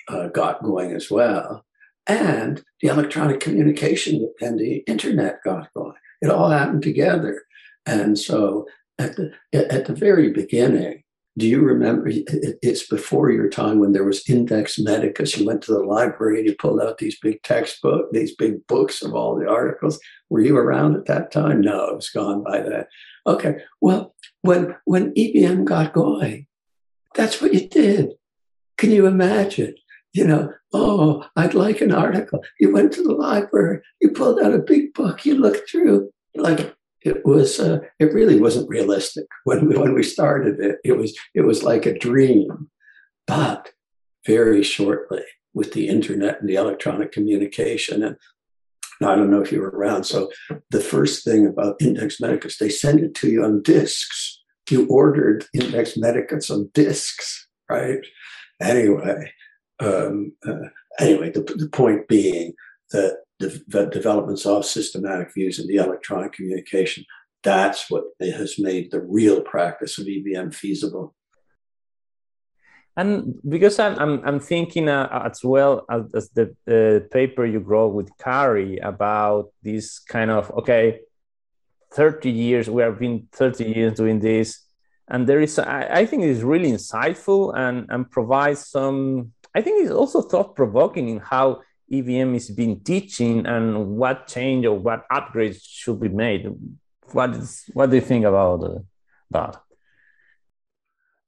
uh, 0.07 0.27
got 0.27 0.63
going 0.63 0.91
as 0.91 1.09
well 1.09 1.65
and 2.07 2.63
the 2.81 2.89
electronic 2.89 3.39
communication 3.39 4.31
and 4.41 4.59
the 4.59 4.83
internet 4.87 5.43
got 5.43 5.73
going. 5.73 5.95
It 6.21 6.29
all 6.29 6.49
happened 6.49 6.83
together. 6.83 7.43
And 7.85 8.17
so 8.17 8.67
at 8.97 9.15
the 9.15 9.31
at 9.53 9.85
the 9.85 9.93
very 9.93 10.31
beginning, 10.31 11.03
do 11.37 11.47
you 11.47 11.61
remember? 11.61 12.09
It's 12.09 12.85
before 12.87 13.31
your 13.31 13.49
time 13.49 13.79
when 13.79 13.91
there 13.91 14.03
was 14.03 14.27
Index 14.29 14.77
Medicus. 14.77 15.37
You 15.37 15.45
went 15.45 15.63
to 15.63 15.73
the 15.73 15.83
library 15.83 16.39
and 16.39 16.47
you 16.47 16.55
pulled 16.55 16.81
out 16.81 16.99
these 16.99 17.17
big 17.19 17.41
textbook, 17.43 18.11
these 18.11 18.35
big 18.35 18.65
books 18.67 19.01
of 19.01 19.15
all 19.15 19.35
the 19.35 19.49
articles. 19.49 19.99
Were 20.29 20.41
you 20.41 20.57
around 20.57 20.95
at 20.95 21.05
that 21.05 21.31
time? 21.31 21.61
No, 21.61 21.85
it 21.89 21.95
was 21.95 22.09
gone 22.09 22.43
by 22.43 22.61
then. 22.61 22.85
Okay. 23.25 23.57
Well, 23.81 24.15
when 24.41 24.75
when 24.85 25.13
EBM 25.13 25.65
got 25.65 25.93
going, 25.93 26.45
that's 27.15 27.41
what 27.41 27.53
you 27.53 27.67
did. 27.67 28.13
Can 28.77 28.91
you 28.91 29.07
imagine? 29.07 29.75
You 30.13 30.25
know, 30.25 30.53
oh, 30.73 31.25
I'd 31.35 31.53
like 31.53 31.81
an 31.81 31.91
article. 31.91 32.43
You 32.59 32.71
went 32.71 32.93
to 32.93 33.03
the 33.03 33.13
library, 33.13 33.81
you 33.99 34.11
pulled 34.11 34.39
out 34.39 34.53
a 34.53 34.59
big 34.59 34.93
book, 34.93 35.25
you 35.25 35.35
looked 35.35 35.69
through, 35.69 36.11
like 36.35 36.75
it 37.01 37.25
was, 37.25 37.59
uh, 37.59 37.79
it 37.99 38.13
really 38.13 38.39
wasn't 38.39 38.69
realistic 38.69 39.25
when 39.43 39.67
we, 39.67 39.77
when 39.77 39.93
we 39.93 40.03
started 40.03 40.59
it. 40.59 40.77
It 40.83 40.97
was, 40.97 41.17
it 41.33 41.41
was 41.41 41.63
like 41.63 41.85
a 41.85 41.97
dream. 41.97 42.69
But 43.25 43.71
very 44.25 44.63
shortly, 44.63 45.23
with 45.53 45.73
the 45.73 45.87
internet 45.87 46.39
and 46.39 46.49
the 46.49 46.55
electronic 46.55 47.11
communication, 47.11 48.03
and 48.03 48.15
I 49.01 49.15
don't 49.15 49.31
know 49.31 49.41
if 49.41 49.51
you 49.51 49.61
were 49.61 49.69
around. 49.69 50.05
So 50.05 50.31
the 50.69 50.79
first 50.79 51.23
thing 51.23 51.45
about 51.45 51.81
Index 51.81 52.19
Medicus, 52.19 52.57
they 52.57 52.69
send 52.69 52.99
it 53.01 53.15
to 53.15 53.29
you 53.29 53.43
on 53.43 53.61
discs. 53.61 54.41
You 54.69 54.87
ordered 54.87 55.45
Index 55.53 55.97
Medicus 55.97 56.49
on 56.49 56.69
discs, 56.73 57.47
right? 57.69 57.99
Anyway, 58.61 59.31
um, 59.83 60.33
uh, 60.47 60.69
anyway, 60.99 61.31
the, 61.31 61.41
the, 61.41 61.69
point 61.69 62.07
being 62.07 62.53
that 62.91 63.19
the, 63.39 63.61
the, 63.67 63.85
developments 63.87 64.45
of 64.45 64.65
systematic 64.65 65.33
views 65.33 65.59
in 65.59 65.67
the 65.67 65.75
electronic 65.75 66.33
communication, 66.33 67.05
that's 67.43 67.89
what 67.89 68.05
has 68.19 68.57
made 68.59 68.91
the 68.91 69.01
real 69.01 69.41
practice 69.41 69.97
of 69.97 70.05
EBM 70.05 70.53
feasible. 70.53 71.13
And 72.95 73.39
because 73.47 73.79
I'm, 73.79 73.97
I'm, 73.97 74.21
I'm 74.23 74.39
thinking 74.39 74.87
uh, 74.87 75.23
as 75.25 75.43
well 75.43 75.85
as, 75.89 76.03
as 76.13 76.29
the 76.29 76.55
uh, 76.67 77.07
paper 77.11 77.45
you 77.45 77.59
wrote 77.59 77.93
with 77.93 78.15
Kari 78.19 78.77
about 78.77 79.49
this 79.63 79.99
kind 79.99 80.29
of, 80.29 80.51
okay, 80.51 80.99
30 81.93 82.29
years, 82.29 82.69
we 82.69 82.83
have 82.83 82.99
been 82.99 83.27
30 83.31 83.65
years 83.65 83.93
doing 83.93 84.19
this. 84.19 84.59
And 85.07 85.27
there 85.27 85.41
is, 85.41 85.57
I, 85.57 85.87
I 85.91 86.05
think 86.05 86.23
it 86.23 86.29
is 86.29 86.43
really 86.43 86.71
insightful 86.71 87.55
and, 87.55 87.87
and 87.89 88.09
provides 88.09 88.67
some 88.67 89.33
I 89.55 89.61
think 89.61 89.83
it's 89.83 89.91
also 89.91 90.21
thought 90.21 90.55
provoking 90.55 91.09
in 91.09 91.19
how 91.19 91.61
EBM 91.91 92.35
is 92.35 92.49
being 92.49 92.79
teaching 92.79 93.45
and 93.45 93.97
what 93.97 94.27
change 94.27 94.65
or 94.65 94.77
what 94.77 95.07
upgrades 95.09 95.59
should 95.63 95.99
be 95.99 96.09
made. 96.09 96.47
What 97.11 97.31
is 97.31 97.65
what 97.73 97.89
do 97.89 97.97
you 97.97 98.01
think 98.01 98.25
about 98.25 98.63
uh, 98.63 98.79
that? 99.31 99.61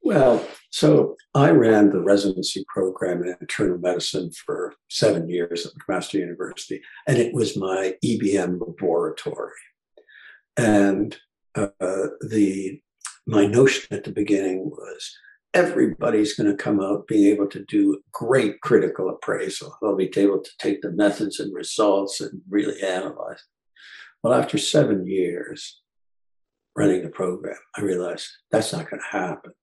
Well, 0.01 0.47
so 0.69 1.15
I 1.33 1.49
ran 1.49 1.89
the 1.89 1.99
residency 1.99 2.63
program 2.67 3.23
in 3.23 3.35
internal 3.41 3.79
medicine 3.79 4.31
for 4.45 4.73
seven 4.87 5.27
years 5.29 5.65
at 5.65 5.73
McMaster 5.73 6.19
University, 6.19 6.81
and 7.07 7.17
it 7.17 7.33
was 7.33 7.57
my 7.57 7.95
EBM 8.03 8.59
laboratory. 8.59 9.51
And 10.57 11.17
uh, 11.55 11.69
the 12.21 12.81
my 13.27 13.45
notion 13.45 13.87
at 13.91 14.03
the 14.03 14.11
beginning 14.11 14.69
was 14.69 15.17
everybody's 15.55 16.35
going 16.35 16.51
to 16.51 16.63
come 16.63 16.81
out 16.81 17.07
being 17.07 17.33
able 17.33 17.47
to 17.47 17.63
do 17.65 17.99
great 18.11 18.59
critical 18.61 19.09
appraisal. 19.09 19.75
They'll 19.81 19.95
be 19.95 20.11
able 20.17 20.41
to 20.41 20.51
take 20.59 20.81
the 20.81 20.91
methods 20.91 21.39
and 21.39 21.55
results 21.55 22.19
and 22.19 22.41
really 22.49 22.79
analyze. 22.83 23.41
Well, 24.21 24.33
after 24.33 24.57
seven 24.57 25.07
years 25.07 25.81
running 26.75 27.03
the 27.03 27.09
program, 27.09 27.55
I 27.77 27.81
realized 27.81 28.27
that's 28.51 28.73
not 28.73 28.89
going 28.89 29.01
to 29.01 29.17
happen. 29.17 29.53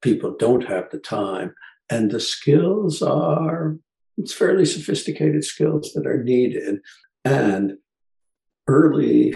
People 0.00 0.34
don't 0.38 0.66
have 0.66 0.90
the 0.90 0.98
time, 0.98 1.54
and 1.90 2.10
the 2.10 2.20
skills 2.20 3.02
are 3.02 3.76
it's 4.16 4.32
fairly 4.32 4.64
sophisticated 4.64 5.44
skills 5.44 5.92
that 5.94 6.06
are 6.06 6.22
needed. 6.22 6.78
And 7.24 7.74
early 8.68 9.34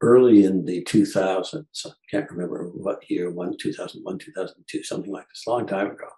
early 0.00 0.44
in 0.44 0.64
the 0.64 0.84
2000s, 0.84 1.86
I 1.86 1.90
can't 2.10 2.30
remember 2.30 2.70
what 2.74 3.08
year, 3.10 3.30
one, 3.30 3.56
2001, 3.58 4.18
2002, 4.18 4.82
something 4.82 5.12
like 5.12 5.28
this, 5.28 5.46
long 5.46 5.66
time 5.66 5.90
ago, 5.90 6.08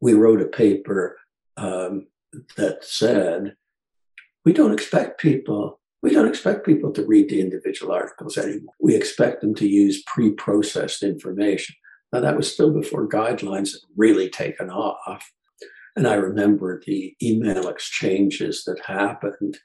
we 0.00 0.14
wrote 0.14 0.42
a 0.42 0.46
paper 0.46 1.16
um, 1.56 2.06
that 2.56 2.84
said, 2.84 3.54
we 4.44 4.52
don't 4.52 4.72
expect 4.72 5.20
people, 5.20 5.80
we 6.02 6.12
don't 6.12 6.28
expect 6.28 6.66
people 6.66 6.92
to 6.92 7.04
read 7.04 7.28
the 7.28 7.40
individual 7.40 7.92
articles 7.92 8.36
anymore. 8.36 8.74
We 8.80 8.94
expect 8.94 9.40
them 9.40 9.54
to 9.56 9.68
use 9.68 10.02
pre-processed 10.06 11.02
information. 11.02 11.74
Now 12.12 12.20
that 12.20 12.36
was 12.36 12.52
still 12.52 12.72
before 12.72 13.08
guidelines 13.08 13.72
had 13.72 13.80
really 13.96 14.28
taken 14.28 14.70
off. 14.70 15.32
And 15.96 16.06
I 16.06 16.14
remember 16.14 16.82
the 16.86 17.14
email 17.22 17.68
exchanges 17.68 18.64
that 18.64 18.78
happened. 18.84 19.58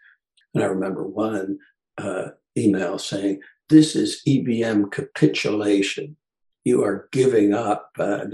And 0.54 0.63
I 0.63 0.67
remember 0.67 1.06
one 1.06 1.60
uh, 1.97 2.30
email 2.57 2.97
saying, 2.97 3.41
This 3.69 3.95
is 3.95 4.21
EBM 4.27 4.91
capitulation. 4.91 6.17
You 6.63 6.83
are 6.83 7.09
giving 7.11 7.53
up. 7.53 7.91
Uh, 7.97 8.25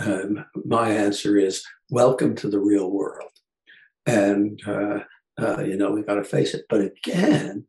um, 0.00 0.44
my 0.64 0.90
answer 0.90 1.36
is, 1.36 1.64
Welcome 1.90 2.34
to 2.36 2.48
the 2.48 2.60
real 2.60 2.90
world. 2.90 3.30
And, 4.06 4.60
uh, 4.66 5.00
uh, 5.40 5.60
you 5.62 5.76
know, 5.76 5.92
we 5.92 6.02
got 6.02 6.14
to 6.14 6.24
face 6.24 6.54
it. 6.54 6.64
But 6.68 6.80
again, 6.80 7.66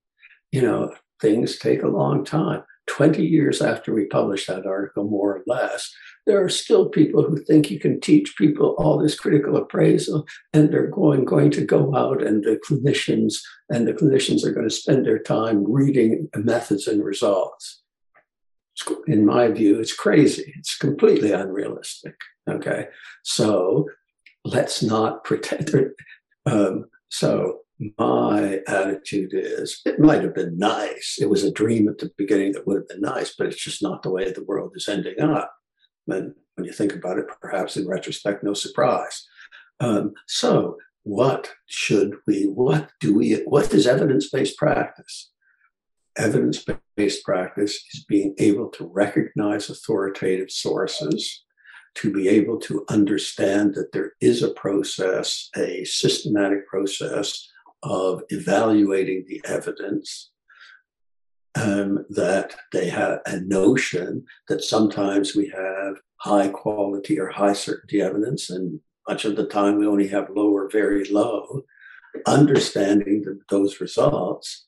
you 0.51 0.61
know, 0.61 0.93
things 1.21 1.57
take 1.57 1.83
a 1.83 1.87
long 1.87 2.25
time. 2.25 2.63
20 2.87 3.23
years 3.23 3.61
after 3.61 3.93
we 3.93 4.05
published 4.05 4.47
that 4.47 4.65
article, 4.65 5.03
more 5.03 5.37
or 5.37 5.43
less, 5.45 5.93
there 6.29 6.43
are 6.43 6.49
still 6.49 6.87
people 6.87 7.23
who 7.23 7.37
think 7.37 7.71
you 7.71 7.79
can 7.79 7.99
teach 7.99 8.37
people 8.37 8.75
all 8.77 8.99
this 8.99 9.19
critical 9.19 9.57
appraisal 9.57 10.27
and 10.53 10.71
they're 10.71 10.85
going, 10.85 11.25
going 11.25 11.49
to 11.49 11.65
go 11.65 11.95
out 11.95 12.21
and 12.21 12.43
the 12.43 12.59
clinicians 12.69 13.37
and 13.69 13.87
the 13.87 13.93
clinicians 13.93 14.45
are 14.45 14.53
going 14.53 14.69
to 14.69 14.75
spend 14.75 15.07
their 15.07 15.17
time 15.17 15.63
reading 15.67 16.29
methods 16.35 16.85
and 16.85 17.03
results. 17.03 17.81
In 19.07 19.25
my 19.25 19.47
view, 19.47 19.79
it's 19.79 19.91
crazy. 19.91 20.53
It's 20.55 20.77
completely 20.77 21.31
unrealistic. 21.31 22.13
Okay. 22.47 22.89
So 23.23 23.87
let's 24.45 24.83
not 24.83 25.23
pretend. 25.23 25.93
Um, 26.45 26.85
so 27.09 27.61
my 27.97 28.59
attitude 28.67 29.31
is 29.33 29.81
it 29.83 29.99
might 29.99 30.21
have 30.21 30.35
been 30.35 30.59
nice. 30.59 31.17
It 31.19 31.29
was 31.29 31.43
a 31.43 31.51
dream 31.51 31.87
at 31.87 31.97
the 31.97 32.11
beginning 32.19 32.51
that 32.51 32.67
would 32.67 32.77
have 32.77 32.87
been 32.87 33.01
nice, 33.01 33.33
but 33.35 33.47
it's 33.47 33.63
just 33.63 33.81
not 33.81 34.03
the 34.03 34.11
way 34.11 34.31
the 34.31 34.43
world 34.43 34.73
is 34.75 34.87
ending 34.87 35.19
up. 35.19 35.55
And 36.11 36.35
when 36.55 36.65
you 36.65 36.73
think 36.73 36.93
about 36.93 37.17
it, 37.17 37.25
perhaps 37.41 37.77
in 37.77 37.87
retrospect, 37.87 38.43
no 38.43 38.53
surprise. 38.53 39.27
Um, 39.79 40.13
so, 40.27 40.77
what 41.03 41.51
should 41.67 42.15
we, 42.27 42.43
what 42.43 42.89
do 42.99 43.15
we, 43.15 43.35
what 43.45 43.73
is 43.73 43.87
evidence 43.87 44.29
based 44.29 44.57
practice? 44.57 45.31
Evidence 46.17 46.65
based 46.97 47.23
practice 47.23 47.83
is 47.93 48.03
being 48.07 48.35
able 48.37 48.67
to 48.69 48.85
recognize 48.85 49.69
authoritative 49.69 50.51
sources, 50.51 51.45
to 51.95 52.11
be 52.11 52.27
able 52.27 52.59
to 52.59 52.85
understand 52.89 53.73
that 53.75 53.91
there 53.93 54.13
is 54.21 54.43
a 54.43 54.51
process, 54.51 55.49
a 55.57 55.83
systematic 55.85 56.67
process 56.67 57.49
of 57.83 58.21
evaluating 58.29 59.25
the 59.27 59.41
evidence, 59.45 60.31
um, 61.55 62.05
that 62.09 62.55
they 62.71 62.89
have 62.89 63.19
a 63.25 63.39
notion 63.39 64.25
that 64.47 64.63
sometimes 64.63 65.35
we 65.35 65.47
have 65.49 65.95
high 66.17 66.49
quality 66.49 67.19
or 67.19 67.29
high 67.29 67.53
certainty 67.53 68.01
evidence, 68.01 68.49
and 68.49 68.79
much 69.07 69.25
of 69.25 69.35
the 69.35 69.47
time 69.47 69.77
we 69.77 69.87
only 69.87 70.07
have 70.07 70.29
low 70.35 70.51
or 70.51 70.69
very 70.69 71.05
low. 71.05 71.63
Understanding 72.25 73.21
the, 73.23 73.39
those 73.49 73.79
results 73.79 74.67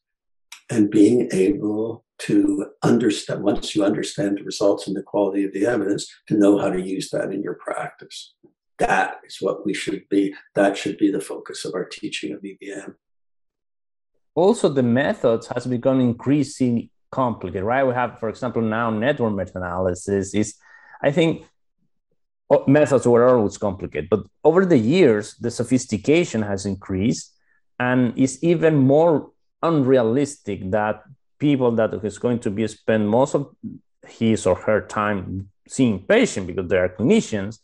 and 0.69 0.89
being 0.89 1.29
able 1.33 2.05
to 2.19 2.67
understand, 2.83 3.43
once 3.43 3.75
you 3.75 3.83
understand 3.83 4.37
the 4.37 4.43
results 4.43 4.87
and 4.87 4.95
the 4.95 5.01
quality 5.01 5.43
of 5.43 5.53
the 5.53 5.65
evidence, 5.65 6.11
to 6.27 6.37
know 6.37 6.57
how 6.57 6.69
to 6.69 6.81
use 6.81 7.09
that 7.09 7.31
in 7.31 7.41
your 7.41 7.55
practice. 7.55 8.33
That 8.77 9.17
is 9.25 9.37
what 9.41 9.65
we 9.65 9.73
should 9.73 10.07
be, 10.09 10.33
that 10.55 10.77
should 10.77 10.97
be 10.97 11.11
the 11.11 11.19
focus 11.19 11.65
of 11.65 11.73
our 11.73 11.85
teaching 11.85 12.33
of 12.33 12.41
EBM 12.41 12.95
also 14.41 14.69
the 14.69 14.83
methods 14.83 15.47
has 15.47 15.67
become 15.67 15.99
increasingly 15.99 16.89
complicated, 17.11 17.63
right? 17.63 17.85
We 17.85 17.93
have, 17.93 18.19
for 18.19 18.29
example, 18.29 18.61
now 18.61 18.89
network 18.89 19.33
meta-analysis 19.35 20.33
is, 20.33 20.55
I 21.01 21.11
think, 21.11 21.45
methods 22.67 23.05
were 23.07 23.27
always 23.27 23.57
complicated, 23.57 24.09
but 24.09 24.23
over 24.43 24.65
the 24.65 24.77
years, 24.77 25.35
the 25.35 25.51
sophistication 25.51 26.41
has 26.41 26.65
increased 26.65 27.33
and 27.79 28.17
is 28.17 28.43
even 28.43 28.75
more 28.75 29.31
unrealistic 29.61 30.71
that 30.71 31.03
people 31.39 31.71
that 31.71 31.93
is 32.03 32.17
going 32.17 32.39
to 32.39 32.51
be 32.51 32.67
spend 32.67 33.09
most 33.09 33.35
of 33.35 33.43
his 34.07 34.45
or 34.45 34.55
her 34.55 34.81
time 34.81 35.49
seeing 35.67 35.99
patient 35.99 36.47
because 36.47 36.67
they 36.67 36.77
are 36.77 36.89
clinicians 36.89 37.59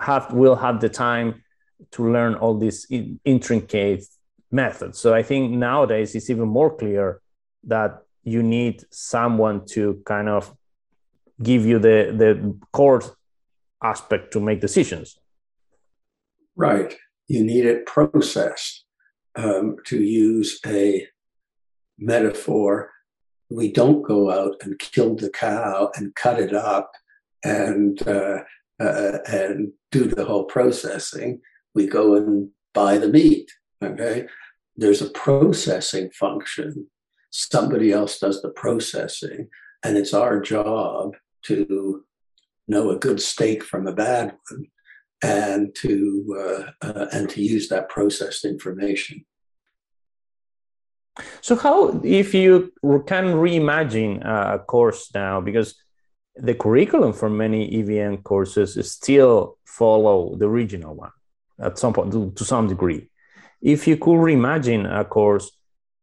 have 0.00 0.32
will 0.32 0.56
have 0.56 0.80
the 0.80 0.88
time 0.88 1.42
to 1.90 2.10
learn 2.10 2.34
all 2.34 2.56
these 2.58 2.86
intricate 3.24 4.04
method. 4.50 4.94
So 4.96 5.14
I 5.14 5.22
think 5.22 5.52
nowadays 5.52 6.14
it's 6.14 6.30
even 6.30 6.48
more 6.48 6.74
clear 6.74 7.20
that 7.64 8.02
you 8.24 8.42
need 8.42 8.84
someone 8.90 9.66
to 9.66 10.00
kind 10.06 10.28
of 10.28 10.54
give 11.42 11.64
you 11.64 11.78
the 11.78 12.14
the 12.16 12.56
core 12.72 13.02
aspect 13.82 14.32
to 14.32 14.40
make 14.40 14.60
decisions. 14.60 15.18
Right. 16.56 16.96
You 17.28 17.44
need 17.44 17.64
it 17.64 17.86
processed. 17.86 18.84
Um, 19.36 19.76
to 19.86 20.02
use 20.02 20.58
a 20.66 21.06
metaphor, 21.96 22.90
we 23.50 23.70
don't 23.70 24.02
go 24.02 24.30
out 24.30 24.56
and 24.62 24.78
kill 24.80 25.14
the 25.14 25.30
cow 25.30 25.92
and 25.94 26.14
cut 26.16 26.40
it 26.40 26.52
up 26.52 26.90
and 27.44 28.02
uh, 28.08 28.40
uh, 28.80 29.18
and 29.28 29.72
do 29.92 30.04
the 30.04 30.24
whole 30.24 30.44
processing. 30.44 31.40
We 31.74 31.86
go 31.86 32.16
and 32.16 32.50
buy 32.74 32.98
the 32.98 33.08
meat 33.08 33.48
Okay. 33.82 34.26
There's 34.76 35.02
a 35.02 35.10
processing 35.10 36.10
function. 36.10 36.88
Somebody 37.30 37.92
else 37.92 38.18
does 38.18 38.42
the 38.42 38.50
processing, 38.50 39.48
and 39.84 39.96
it's 39.96 40.14
our 40.14 40.40
job 40.40 41.16
to 41.42 42.04
know 42.66 42.90
a 42.90 42.98
good 42.98 43.20
steak 43.20 43.62
from 43.62 43.86
a 43.86 43.92
bad 43.92 44.36
one 44.50 44.66
and 45.22 45.74
to 45.74 46.70
uh, 46.82 46.86
uh, 46.86 47.06
and 47.12 47.28
to 47.30 47.42
use 47.42 47.68
that 47.68 47.88
processed 47.88 48.44
information. 48.44 49.24
So, 51.40 51.56
how 51.56 52.00
if 52.04 52.32
you 52.32 52.72
can 53.06 53.34
reimagine 53.34 54.24
a 54.24 54.60
course 54.60 55.10
now, 55.14 55.40
because 55.40 55.74
the 56.36 56.54
curriculum 56.54 57.12
for 57.12 57.28
many 57.28 57.68
EBM 57.82 58.22
courses 58.22 58.78
still 58.92 59.58
follow 59.64 60.36
the 60.36 60.48
original 60.48 60.94
one 60.94 61.10
at 61.60 61.78
some 61.78 61.92
point 61.92 62.12
to, 62.12 62.30
to 62.36 62.44
some 62.44 62.68
degree 62.68 63.07
if 63.60 63.86
you 63.86 63.96
could 63.96 64.18
reimagine 64.18 64.86
a 64.88 65.04
course, 65.04 65.50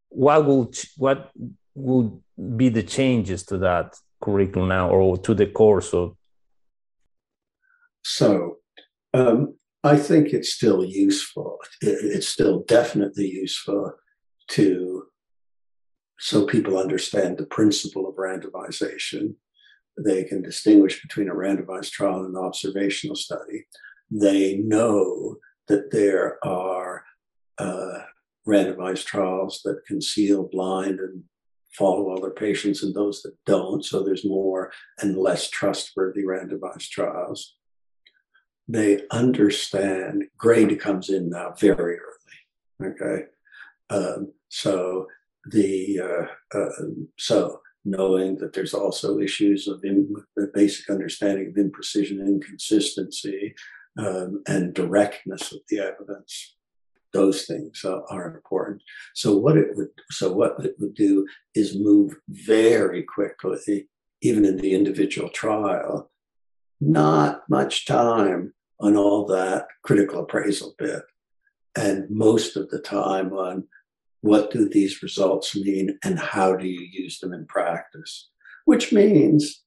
what 0.10 0.46
would 0.46 0.78
what 0.98 1.32
would 1.74 2.22
be 2.58 2.70
the 2.70 2.84
changes 2.84 3.44
to 3.44 3.58
that 3.60 3.96
curriculum 4.22 4.70
now 4.70 4.90
or 4.90 5.18
to 5.18 5.34
the 5.34 5.48
course 5.48 5.94
of? 5.94 6.16
So, 8.04 8.58
um, 9.14 9.56
I 9.84 9.98
think 9.98 10.34
it's 10.34 10.52
still 10.52 10.84
useful. 10.84 11.60
It's 11.82 12.28
still 12.28 12.64
definitely 12.68 13.30
useful 13.30 13.94
to 14.50 15.08
so 16.18 16.46
people 16.46 16.78
understand 16.78 17.38
the 17.38 17.46
principle 17.46 18.08
of 18.08 18.16
randomization. 18.16 19.36
They 19.98 20.24
can 20.24 20.42
distinguish 20.42 21.02
between 21.02 21.30
a 21.30 21.36
randomized 21.36 21.92
trial 21.92 22.26
and 22.26 22.36
an 22.36 22.44
observational 22.44 23.16
study. 23.16 23.68
They 24.10 24.58
know 24.58 25.38
that 25.68 25.92
there 25.92 26.38
are 26.46 27.05
uh, 27.58 28.00
randomized 28.48 29.06
trials 29.06 29.62
that 29.64 29.86
conceal 29.88 30.48
blind 30.52 31.00
and 31.00 31.24
follow 31.72 32.16
other 32.16 32.30
patients 32.30 32.84
and 32.84 32.96
those 32.96 33.22
that 33.22 33.36
don't. 33.46 33.84
So 33.84 34.04
there's 34.04 34.26
more 34.26 34.72
and 35.00 35.18
less 35.18 35.50
trustworthy 35.50 36.24
randomized 36.24 36.90
trials. 36.90 37.56
They 38.68 39.02
understand 39.12 40.24
grade 40.38 40.80
comes 40.80 41.10
in 41.10 41.30
now 41.30 41.54
very 41.60 41.98
early. 41.98 42.92
Okay. 42.92 43.26
Um, 43.90 44.34
so 44.50 45.08
the 45.52 46.00
uh, 46.00 46.58
uh, 46.58 46.70
so 47.18 47.60
knowing 47.84 48.38
that 48.38 48.54
there's 48.54 48.74
also 48.74 49.20
issues 49.20 49.68
of 49.68 49.84
in, 49.84 50.12
basic 50.54 50.90
understanding 50.90 51.50
of 51.50 51.54
imprecision, 51.54 52.26
inconsistency, 52.26 53.54
um, 54.00 54.42
and 54.48 54.74
directness 54.74 55.52
of 55.52 55.60
the 55.70 55.80
evidence 55.80 56.55
those 57.16 57.46
things 57.46 57.84
are 57.86 58.36
important. 58.36 58.84
So 59.14 59.38
what 59.38 59.56
it 59.58 59.70
would 59.76 59.88
so 60.12 60.34
what 60.34 60.64
it 60.66 60.76
would 60.80 60.94
do 60.96 61.26
is 61.56 61.80
move 61.80 62.16
very 62.28 63.04
quickly, 63.04 63.88
even 64.22 64.44
in 64.44 64.58
the 64.58 64.74
individual 64.74 65.30
trial, 65.30 66.12
not 66.82 67.50
much 67.50 67.86
time 67.86 68.54
on 68.82 68.98
all 68.98 69.26
that 69.28 69.68
critical 69.84 70.20
appraisal 70.20 70.76
bit, 70.78 71.04
and 71.78 72.10
most 72.10 72.58
of 72.58 72.70
the 72.70 72.80
time 72.80 73.32
on 73.32 73.66
what 74.20 74.52
do 74.52 74.68
these 74.68 75.02
results 75.02 75.56
mean 75.56 75.98
and 76.04 76.20
how 76.20 76.56
do 76.56 76.68
you 76.68 76.86
use 76.92 77.20
them 77.20 77.32
in 77.32 77.46
practice, 77.46 78.30
which 78.66 78.92
means 78.92 79.64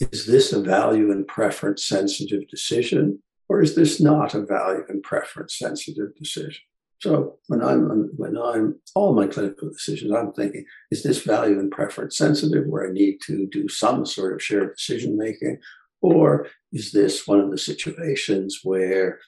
is 0.00 0.26
this 0.26 0.52
a 0.52 0.60
value 0.60 1.12
and 1.12 1.28
preference 1.28 1.84
sensitive 1.84 2.48
decision 2.48 3.22
or 3.48 3.62
is 3.62 3.74
this 3.74 4.00
not 4.00 4.34
a 4.34 4.44
value 4.44 4.84
and 4.88 5.02
preference 5.02 5.56
sensitive 5.56 6.14
decision? 6.16 6.62
So 7.00 7.38
when 7.46 7.62
I'm 7.62 8.10
when 8.16 8.36
I'm 8.36 8.80
all 8.94 9.14
my 9.14 9.26
clinical 9.26 9.68
decisions, 9.68 10.12
I'm 10.12 10.32
thinking, 10.32 10.64
is 10.90 11.02
this 11.02 11.22
value 11.22 11.58
and 11.60 11.70
preference 11.70 12.16
sensitive 12.16 12.66
where 12.66 12.88
I 12.88 12.92
need 12.92 13.18
to 13.26 13.46
do 13.46 13.68
some 13.68 14.04
sort 14.04 14.34
of 14.34 14.42
shared 14.42 14.74
decision 14.76 15.16
making? 15.16 15.58
Or 16.00 16.48
is 16.72 16.92
this 16.92 17.26
one 17.26 17.40
of 17.40 17.50
the 17.50 17.58
situations 17.58 18.60
where 18.64 19.20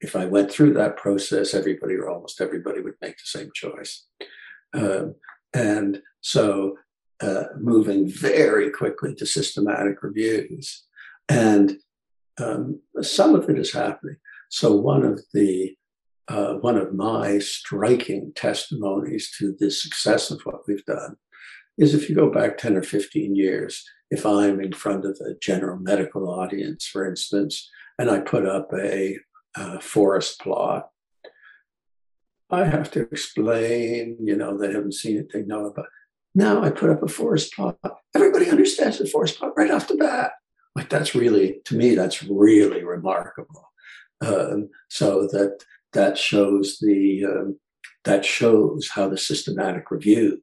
if 0.00 0.14
I 0.14 0.26
went 0.26 0.50
through 0.50 0.74
that 0.74 0.96
process, 0.96 1.54
everybody 1.54 1.94
or 1.94 2.08
almost 2.08 2.40
everybody 2.40 2.80
would 2.80 2.94
make 3.00 3.16
the 3.16 3.24
same 3.24 3.50
choice? 3.54 4.06
Um, 4.74 5.16
and 5.54 6.02
so 6.20 6.76
uh, 7.20 7.44
moving 7.58 8.08
very 8.08 8.70
quickly 8.70 9.14
to 9.16 9.26
systematic 9.26 10.02
reviews. 10.02 10.84
And 11.28 11.78
um, 12.38 12.80
some 13.00 13.34
of 13.34 13.48
it 13.48 13.58
is 13.58 13.72
happening. 13.72 14.16
So 14.50 14.76
one 14.76 15.04
of 15.04 15.20
the 15.32 15.74
uh, 16.28 16.54
one 16.54 16.76
of 16.76 16.94
my 16.94 17.38
striking 17.38 18.32
testimonies 18.34 19.34
to 19.38 19.54
the 19.58 19.70
success 19.70 20.30
of 20.30 20.40
what 20.42 20.66
we've 20.66 20.84
done 20.84 21.16
is 21.78 21.94
if 21.94 22.08
you 22.08 22.16
go 22.16 22.30
back 22.30 22.58
10 22.58 22.76
or 22.76 22.82
15 22.82 23.36
years, 23.36 23.84
if 24.10 24.24
I'm 24.24 24.60
in 24.60 24.72
front 24.72 25.04
of 25.04 25.18
a 25.20 25.34
general 25.40 25.78
medical 25.78 26.28
audience, 26.28 26.86
for 26.86 27.06
instance, 27.08 27.68
and 27.98 28.10
I 28.10 28.20
put 28.20 28.46
up 28.46 28.70
a, 28.72 29.18
a 29.56 29.80
forest 29.80 30.40
plot, 30.40 30.88
I 32.50 32.64
have 32.64 32.90
to 32.92 33.00
explain, 33.02 34.16
you 34.20 34.36
know, 34.36 34.56
they 34.56 34.72
haven't 34.72 34.94
seen 34.94 35.18
it, 35.18 35.32
they 35.32 35.42
know 35.42 35.66
about. 35.66 35.86
it. 35.86 35.90
Now 36.34 36.62
I 36.62 36.70
put 36.70 36.90
up 36.90 37.02
a 37.02 37.08
forest 37.08 37.54
plot. 37.54 37.78
Everybody 38.14 38.50
understands 38.50 38.98
the 38.98 39.06
forest 39.06 39.38
plot 39.38 39.54
right 39.56 39.70
off 39.70 39.88
the 39.88 39.96
bat. 39.96 40.32
Like 40.74 40.90
that's 40.90 41.14
really, 41.14 41.60
to 41.64 41.76
me, 41.76 41.94
that's 41.94 42.22
really 42.22 42.84
remarkable. 42.84 43.70
Um, 44.20 44.68
so 44.88 45.26
that 45.28 45.64
that 45.92 46.18
shows 46.18 46.78
the 46.80 47.24
um, 47.24 47.58
that 48.04 48.24
shows 48.24 48.88
how 48.92 49.08
the 49.08 49.18
systematic 49.18 49.90
reviews 49.90 50.40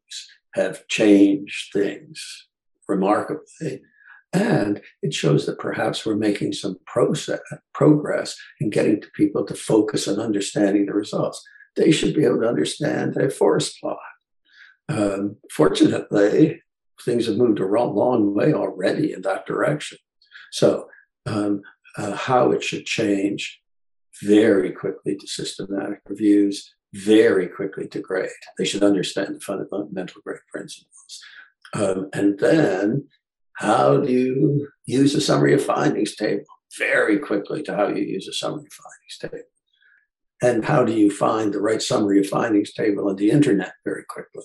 have 0.54 0.88
changed 0.88 1.72
things 1.74 2.48
remarkably. 2.88 3.82
And 4.34 4.82
it 5.02 5.14
shows 5.14 5.46
that 5.46 5.60
perhaps 5.60 6.06
we're 6.06 6.16
making 6.16 6.54
some 6.54 6.78
process, 6.86 7.40
progress 7.74 8.36
in 8.60 8.70
getting 8.70 9.00
to 9.00 9.08
people 9.16 9.46
to 9.46 9.54
focus 9.54 10.08
on 10.08 10.20
understanding 10.20 10.88
the 10.88 10.94
results. 10.94 11.42
They 11.76 11.92
should 11.92 12.16
be 12.16 12.26
able 12.26 12.42
to 12.42 12.50
understand 12.50 13.16
a 13.16 13.30
forest 13.30 13.80
plot. 13.80 13.98
Um, 14.90 15.38
fortunately, 15.52 16.62
things 17.06 17.28
have 17.28 17.38
moved 17.38 17.60
a 17.60 17.66
long 17.66 18.34
way 18.34 18.54
already 18.54 19.14
in 19.14 19.22
that 19.22 19.46
direction. 19.46 20.00
So, 20.52 20.90
um, 21.26 21.62
uh, 21.98 22.16
how 22.16 22.52
it 22.52 22.64
should 22.64 22.86
change 22.86 23.62
very 24.22 24.72
quickly 24.72 25.16
to 25.16 25.28
systematic 25.28 26.02
reviews, 26.08 26.74
very 26.94 27.48
quickly 27.48 27.88
to 27.88 28.00
grade. 28.00 28.30
They 28.58 28.66
should 28.66 28.84
understand 28.84 29.36
the 29.36 29.40
fundamental 29.40 30.22
grade 30.24 30.40
principles. 30.52 31.22
Um, 31.74 32.10
and 32.14 32.38
then, 32.40 33.08
how 33.54 33.98
do 33.98 34.12
you 34.12 34.68
use 34.86 35.16
a 35.16 35.22
summary 35.22 35.54
of 35.54 35.64
findings 35.64 36.16
table? 36.16 36.46
Very 36.78 37.20
quickly 37.20 37.64
to 37.64 37.76
how 37.76 37.88
you 37.88 38.04
use 38.04 38.28
a 38.28 38.34
summary 38.34 38.66
of 38.66 38.74
findings 38.74 39.18
table. 39.20 39.50
And 40.42 40.66
how 40.66 40.84
do 40.84 40.92
you 40.92 41.10
find 41.10 41.54
the 41.54 41.62
right 41.62 41.82
summary 41.82 42.20
of 42.20 42.28
findings 42.28 42.74
table 42.74 43.08
on 43.10 43.16
the 43.16 43.32
internet 43.32 43.74
very 43.86 44.04
quickly? 44.08 44.44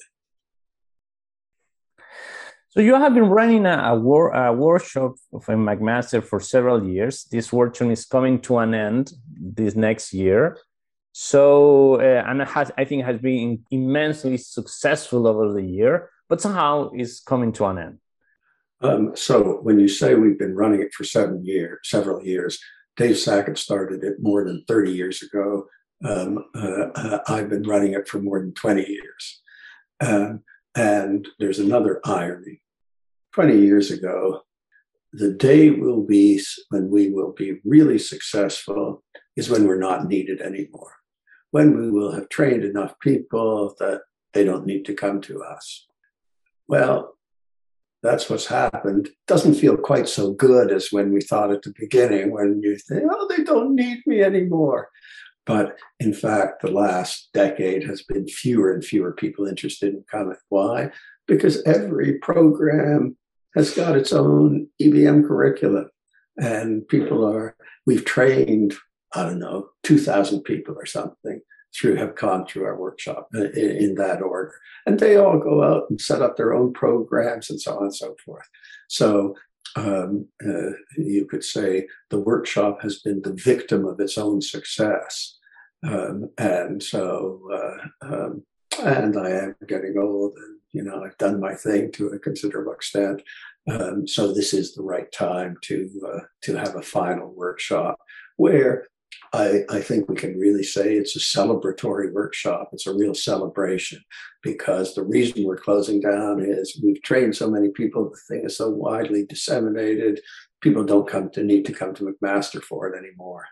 So 2.79 2.83
you 2.83 2.95
have 2.95 3.13
been 3.13 3.29
running 3.29 3.67
a, 3.67 3.71
a, 3.71 3.97
a 3.97 4.53
workshop 4.53 5.17
of 5.33 5.49
a 5.49 5.53
McMaster 5.55 6.23
for 6.23 6.39
several 6.39 6.87
years. 6.87 7.25
This 7.25 7.53
workshop 7.53 7.89
is 7.89 8.05
coming 8.05 8.41
to 8.43 8.59
an 8.59 8.73
end 8.73 9.15
this 9.37 9.75
next 9.75 10.15
year. 10.15 10.57
So 11.11 11.97
uh, 11.97 12.23
and 12.25 12.41
has, 12.43 12.71
I 12.79 12.85
think 12.85 13.05
has 13.05 13.19
been 13.19 13.65
immensely 13.73 14.37
successful 14.37 15.27
over 15.27 15.53
the 15.53 15.65
year, 15.65 16.11
but 16.29 16.41
somehow 16.41 16.93
is 16.95 17.19
coming 17.19 17.51
to 17.55 17.65
an 17.65 17.79
end. 17.79 17.99
Um, 18.81 19.17
so 19.17 19.59
when 19.63 19.81
you 19.81 19.89
say 19.89 20.15
we've 20.15 20.39
been 20.39 20.55
running 20.55 20.81
it 20.81 20.95
for 20.95 21.03
seven 21.03 21.45
years, 21.45 21.81
several 21.83 22.25
years, 22.25 22.61
Dave 22.97 23.19
Sackett 23.19 23.59
started 23.59 24.05
it 24.05 24.19
more 24.21 24.45
than 24.45 24.63
30 24.69 24.93
years 24.93 25.21
ago. 25.21 25.67
Um, 26.05 26.45
uh, 26.55 26.91
uh, 26.95 27.19
I've 27.27 27.49
been 27.49 27.65
running 27.65 27.95
it 27.95 28.07
for 28.07 28.23
more 28.23 28.39
than 28.39 28.55
20 28.55 28.89
years. 28.89 29.43
Um, 29.99 30.45
and 30.77 31.27
there's 31.41 31.59
another 31.59 32.01
irony. 32.05 32.63
20 33.35 33.59
years 33.59 33.91
ago, 33.91 34.43
the 35.13 35.33
day 35.33 35.71
will 35.71 36.03
be 36.03 36.41
when 36.71 36.91
we 36.91 37.11
will 37.11 37.33
be 37.33 37.61
really 37.65 37.99
successful 37.99 39.03
is 39.37 39.49
when 39.49 39.67
we're 39.67 39.79
not 39.79 40.07
needed 40.07 40.41
anymore, 40.41 40.93
when 41.51 41.79
we 41.79 41.91
will 41.91 42.13
have 42.13 42.29
trained 42.29 42.65
enough 42.65 42.99
people 43.01 43.75
that 43.79 44.03
they 44.35 44.45
don't 44.45 44.67
need 44.67 44.85
to 44.85 44.95
come 44.95 45.21
to 45.23 45.43
us. 45.43 45.87
Well, 46.67 47.15
that's 48.03 48.29
what's 48.31 48.47
happened. 48.47 49.09
Doesn't 49.27 49.55
feel 49.55 49.77
quite 49.77 50.09
so 50.09 50.33
good 50.33 50.71
as 50.71 50.93
when 50.93 51.13
we 51.13 51.21
thought 51.21 51.51
at 51.51 51.63
the 51.63 51.73
beginning, 51.79 52.31
when 52.31 52.61
you 52.63 52.77
think, 52.77 53.05
oh, 53.11 53.29
they 53.29 53.43
don't 53.43 53.75
need 53.75 54.03
me 54.07 54.23
anymore. 54.23 54.91
But 55.47 55.79
in 55.99 56.13
fact, 56.13 56.61
the 56.63 56.71
last 56.71 57.31
decade 57.33 57.83
has 57.85 58.03
been 58.03 58.29
fewer 58.29 58.73
and 58.73 58.85
fewer 58.85 59.13
people 59.13 59.47
interested 59.47 59.95
in 59.95 60.05
coming. 60.11 60.37
Why? 60.51 60.91
Because 61.29 61.63
every 61.65 62.15
program 62.19 63.17
has 63.55 63.73
got 63.73 63.97
its 63.97 64.13
own 64.13 64.69
EBM 64.81 65.27
curriculum. 65.27 65.91
And 66.37 66.87
people 66.89 67.25
are, 67.27 67.57
we've 67.87 68.05
trained, 68.05 68.75
I 69.15 69.25
don't 69.25 69.39
know, 69.39 69.71
2,000 69.85 70.43
people 70.43 70.75
or 70.77 70.87
something 70.87 71.41
through, 71.75 71.97
have 71.97 72.15
come 72.15 72.47
through 72.47 72.65
our 72.65 72.79
workshop 72.79 73.29
in, 73.35 73.53
in 73.55 73.95
that 73.97 74.23
order. 74.23 74.55
And 74.87 74.99
they 74.99 75.17
all 75.17 75.39
go 75.39 75.63
out 75.63 75.85
and 75.91 76.01
set 76.01 76.23
up 76.23 76.37
their 76.37 76.55
own 76.55 76.73
programs 76.73 77.51
and 77.51 77.61
so 77.61 77.77
on 77.77 77.85
and 77.85 77.95
so 77.95 78.17
forth. 78.25 78.47
So 78.89 79.35
um, 79.77 80.27
uh, 80.45 80.73
you 80.97 81.27
could 81.29 81.45
say 81.45 81.87
the 82.11 82.21
workshop 82.21 82.83
has 82.83 83.01
been 83.01 83.23
the 83.23 83.35
victim 83.35 83.85
of 83.85 84.01
its 84.01 84.17
own 84.19 84.41
success. 84.41 85.37
Um, 85.87 86.31
and 86.39 86.83
so, 86.83 87.41
uh, 87.53 88.07
um, 88.07 88.43
and 88.83 89.17
I 89.17 89.31
am 89.31 89.57
getting 89.67 89.97
old, 89.99 90.35
and 90.37 90.58
you 90.73 90.83
know, 90.83 91.03
I've 91.05 91.19
done 91.19 91.41
my 91.41 91.55
thing 91.55 91.93
to 91.93 92.09
a 92.09 92.19
considerable 92.19 92.73
extent. 92.73 93.23
Um, 93.71 94.07
so 94.07 94.33
this 94.33 94.55
is 94.55 94.75
the 94.75 94.83
right 94.83 95.11
time 95.13 95.57
to 95.63 95.91
uh, 96.07 96.21
to 96.43 96.57
have 96.57 96.77
a 96.77 96.83
final 96.83 97.33
workshop 97.35 97.99
where 98.37 98.87
I, 99.33 99.63
I, 99.69 99.81
think 99.81 100.09
we 100.09 100.17
can 100.17 100.39
really 100.39 100.63
say 100.63 100.95
it's 100.95 101.17
a 101.17 101.19
celebratory 101.19 102.13
workshop. 102.13 102.71
It's 102.73 102.87
a 102.87 102.95
real 102.95 103.15
celebration 103.15 104.03
because 104.43 104.95
the 104.95 105.03
reason 105.03 105.45
we're 105.45 105.57
closing 105.57 106.01
down 106.01 106.43
is 106.43 106.81
we've 106.83 107.03
trained 107.03 107.37
so 107.37 107.51
many 107.51 107.71
people. 107.71 108.09
The 108.09 108.21
thing 108.29 108.45
is 108.47 108.57
so 108.57 108.71
widely 108.71 109.27
disseminated. 109.27 110.21
People 110.63 110.85
don't 110.85 111.09
come 111.09 111.31
to 111.31 111.43
need 111.43 111.67
to 111.67 111.73
come 111.73 111.95
to 111.95 112.05
McMaster 112.05 112.63
for 112.63 112.89
it 112.89 112.97
anymore 112.97 113.45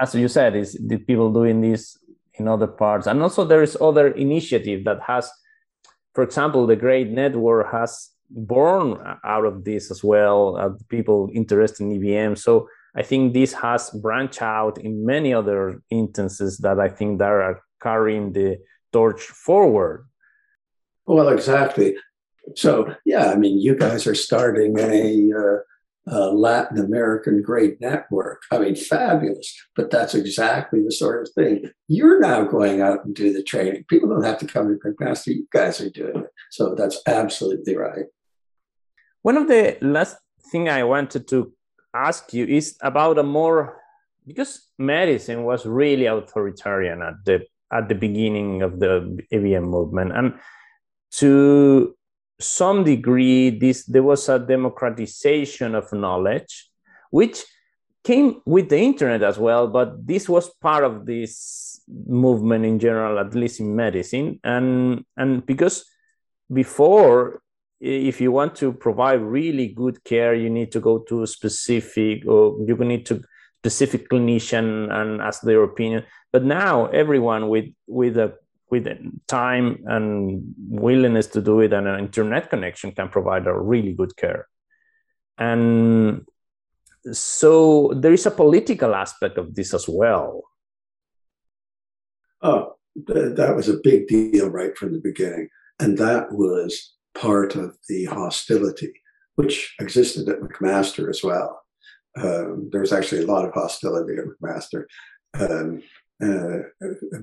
as 0.00 0.14
you 0.14 0.28
said, 0.28 0.56
is 0.56 0.74
the 0.74 0.98
people 0.98 1.32
doing 1.32 1.60
this 1.60 1.98
in 2.34 2.48
other 2.48 2.66
parts, 2.66 3.06
and 3.06 3.22
also 3.22 3.44
there 3.44 3.62
is 3.62 3.76
other 3.80 4.08
initiative 4.08 4.84
that 4.84 5.00
has, 5.00 5.30
for 6.16 6.22
example, 6.22 6.66
the 6.66 6.76
GRADE 6.76 7.12
Network 7.12 7.70
has 7.70 8.08
born 8.30 8.98
out 9.22 9.44
of 9.44 9.64
this 9.64 9.90
as 9.90 10.02
well. 10.02 10.56
Uh, 10.56 10.70
people 10.88 11.28
interested 11.34 11.84
in 11.84 12.00
EBM, 12.00 12.38
so 12.38 12.68
I 12.96 13.02
think 13.02 13.34
this 13.34 13.52
has 13.52 13.90
branched 13.90 14.40
out 14.40 14.78
in 14.78 15.04
many 15.04 15.34
other 15.34 15.82
instances 15.90 16.56
that 16.64 16.80
I 16.80 16.88
think 16.88 17.18
that 17.18 17.28
are 17.28 17.60
carrying 17.82 18.32
the 18.32 18.58
torch 18.94 19.20
forward. 19.20 20.08
Well, 21.04 21.28
exactly. 21.28 21.96
So 22.54 22.94
yeah, 23.04 23.30
I 23.30 23.36
mean, 23.36 23.60
you 23.60 23.76
guys 23.76 24.06
are 24.06 24.14
starting 24.14 24.78
a. 24.78 25.30
Uh 25.38 25.58
uh, 26.10 26.30
Latin 26.30 26.78
American 26.78 27.42
GRADE 27.42 27.80
network. 27.80 28.42
I 28.50 28.58
mean, 28.58 28.76
fabulous. 28.76 29.54
But 29.74 29.90
that's 29.90 30.14
exactly 30.14 30.82
the 30.82 30.92
sort 30.92 31.22
of 31.22 31.32
thing. 31.34 31.70
You're 31.88 32.20
now 32.20 32.44
going 32.44 32.80
out 32.80 33.04
and 33.04 33.14
do 33.14 33.32
the 33.32 33.42
training. 33.42 33.84
People 33.88 34.08
don't 34.08 34.24
have 34.24 34.38
to 34.38 34.46
come 34.46 34.68
to 34.68 34.88
McMaster. 34.88 35.28
You 35.28 35.46
guys 35.52 35.80
are 35.80 35.90
doing 35.90 36.16
it. 36.16 36.30
So 36.50 36.74
that's 36.74 37.00
absolutely 37.06 37.76
right. 37.76 38.06
One 39.22 39.36
of 39.36 39.48
the 39.48 39.76
last 39.80 40.16
thing 40.52 40.68
I 40.68 40.84
wanted 40.84 41.26
to 41.28 41.52
ask 41.92 42.32
you 42.32 42.44
is 42.46 42.76
about 42.80 43.18
a 43.18 43.22
more 43.22 43.80
because 44.26 44.68
medicine 44.78 45.44
was 45.44 45.66
really 45.66 46.06
authoritarian 46.06 47.02
at 47.02 47.24
the 47.24 47.46
at 47.72 47.88
the 47.88 47.94
beginning 47.94 48.62
of 48.62 48.78
the 48.78 49.18
EBM 49.32 49.64
movement 49.64 50.12
and 50.12 50.34
to 51.10 51.96
some 52.38 52.84
degree 52.84 53.50
this 53.50 53.84
there 53.86 54.02
was 54.02 54.28
a 54.28 54.38
democratization 54.38 55.74
of 55.74 55.92
knowledge 55.92 56.70
which 57.10 57.44
came 58.04 58.40
with 58.44 58.68
the 58.68 58.78
internet 58.78 59.22
as 59.22 59.38
well 59.38 59.66
but 59.66 60.06
this 60.06 60.28
was 60.28 60.50
part 60.60 60.84
of 60.84 61.06
this 61.06 61.66
movement 61.88 62.64
in 62.64 62.78
general 62.78 63.18
at 63.18 63.34
least 63.34 63.60
in 63.60 63.74
medicine. 63.74 64.40
And 64.44 65.04
and 65.16 65.44
because 65.46 65.84
before 66.52 67.42
if 67.80 68.20
you 68.20 68.32
want 68.32 68.54
to 68.56 68.72
provide 68.72 69.20
really 69.20 69.68
good 69.68 70.02
care 70.04 70.34
you 70.34 70.48
need 70.48 70.72
to 70.72 70.80
go 70.80 70.98
to 71.00 71.22
a 71.22 71.26
specific 71.26 72.26
or 72.26 72.56
you 72.66 72.74
need 72.76 73.04
to 73.06 73.22
specific 73.60 74.08
clinician 74.08 74.92
and 74.92 75.20
ask 75.20 75.42
their 75.42 75.62
opinion. 75.62 76.04
But 76.32 76.44
now 76.44 76.86
everyone 76.86 77.48
with 77.48 77.66
with 77.86 78.16
a 78.16 78.34
with 78.70 78.86
time 79.26 79.84
and 79.86 80.54
willingness 80.68 81.28
to 81.28 81.40
do 81.40 81.60
it 81.60 81.72
and 81.72 81.86
an 81.86 82.00
internet 82.00 82.50
connection 82.50 82.92
can 82.92 83.08
provide 83.08 83.46
a 83.46 83.58
really 83.58 83.92
good 83.92 84.16
care. 84.16 84.48
And 85.38 86.26
so 87.12 87.92
there 87.94 88.12
is 88.12 88.26
a 88.26 88.30
political 88.30 88.94
aspect 88.94 89.38
of 89.38 89.54
this 89.54 89.72
as 89.72 89.88
well. 89.88 90.42
Oh 92.42 92.76
th- 93.06 93.36
that 93.36 93.54
was 93.54 93.68
a 93.68 93.80
big 93.82 94.08
deal 94.08 94.48
right 94.48 94.76
from 94.76 94.92
the 94.92 95.00
beginning. 95.00 95.48
And 95.78 95.98
that 95.98 96.32
was 96.32 96.94
part 97.14 97.54
of 97.56 97.76
the 97.88 98.04
hostility 98.06 98.92
which 99.34 99.74
existed 99.80 100.28
at 100.30 100.40
mcmaster 100.40 101.10
as 101.10 101.22
well. 101.22 101.60
Um, 102.16 102.70
there 102.72 102.80
was 102.80 102.92
actually 102.94 103.22
a 103.22 103.26
lot 103.26 103.44
of 103.44 103.52
hostility 103.52 104.14
at 104.16 104.24
mcmaster. 104.24 104.84
Um, 105.38 105.82
uh, 106.24 106.60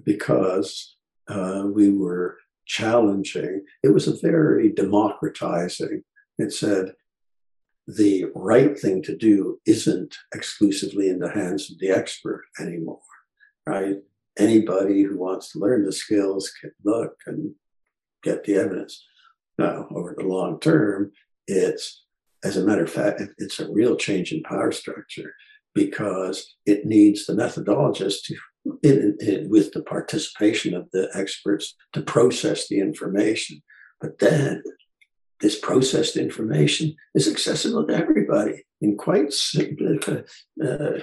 because 0.06 0.92
uh, 1.27 1.63
we 1.71 1.91
were 1.91 2.38
challenging. 2.65 3.63
It 3.83 3.89
was 3.89 4.07
a 4.07 4.19
very 4.21 4.71
democratizing. 4.71 6.03
It 6.38 6.53
said 6.53 6.93
the 7.88 8.25
right 8.33 8.79
thing 8.79 9.01
to 9.03 9.15
do 9.15 9.59
isn't 9.65 10.15
exclusively 10.33 11.09
in 11.09 11.19
the 11.19 11.31
hands 11.31 11.69
of 11.69 11.79
the 11.79 11.89
expert 11.89 12.43
anymore, 12.59 12.99
right? 13.67 13.97
Anybody 14.38 15.03
who 15.03 15.19
wants 15.19 15.51
to 15.51 15.59
learn 15.59 15.86
the 15.86 15.91
skills 15.91 16.51
can 16.59 16.71
look 16.83 17.15
and 17.27 17.53
get 18.23 18.43
the 18.45 18.55
evidence. 18.55 19.05
Now, 19.57 19.88
over 19.93 20.15
the 20.17 20.25
long 20.25 20.59
term, 20.59 21.12
it's, 21.47 22.03
as 22.43 22.57
a 22.57 22.63
matter 22.63 22.83
of 22.83 22.91
fact, 22.91 23.21
it's 23.38 23.59
a 23.59 23.71
real 23.71 23.95
change 23.95 24.31
in 24.31 24.41
power 24.43 24.71
structure 24.71 25.33
because 25.75 26.55
it 26.65 26.86
needs 26.86 27.25
the 27.25 27.33
methodologist 27.33 28.23
to 28.25 28.36
in, 28.82 29.17
in, 29.19 29.49
with 29.49 29.71
the 29.73 29.84
participation 29.84 30.73
of 30.73 30.89
the 30.91 31.10
experts 31.13 31.76
to 31.93 32.02
process 32.02 32.67
the 32.67 32.80
information. 32.80 33.62
But 33.99 34.19
then 34.19 34.63
this 35.39 35.60
processed 35.60 36.15
information 36.15 36.95
is 37.13 37.28
accessible 37.28 37.86
to 37.88 37.95
everybody 37.95 38.63
in 38.84 38.97
quite 38.97 39.32
simple, 39.32 39.97
uh, 40.63 40.99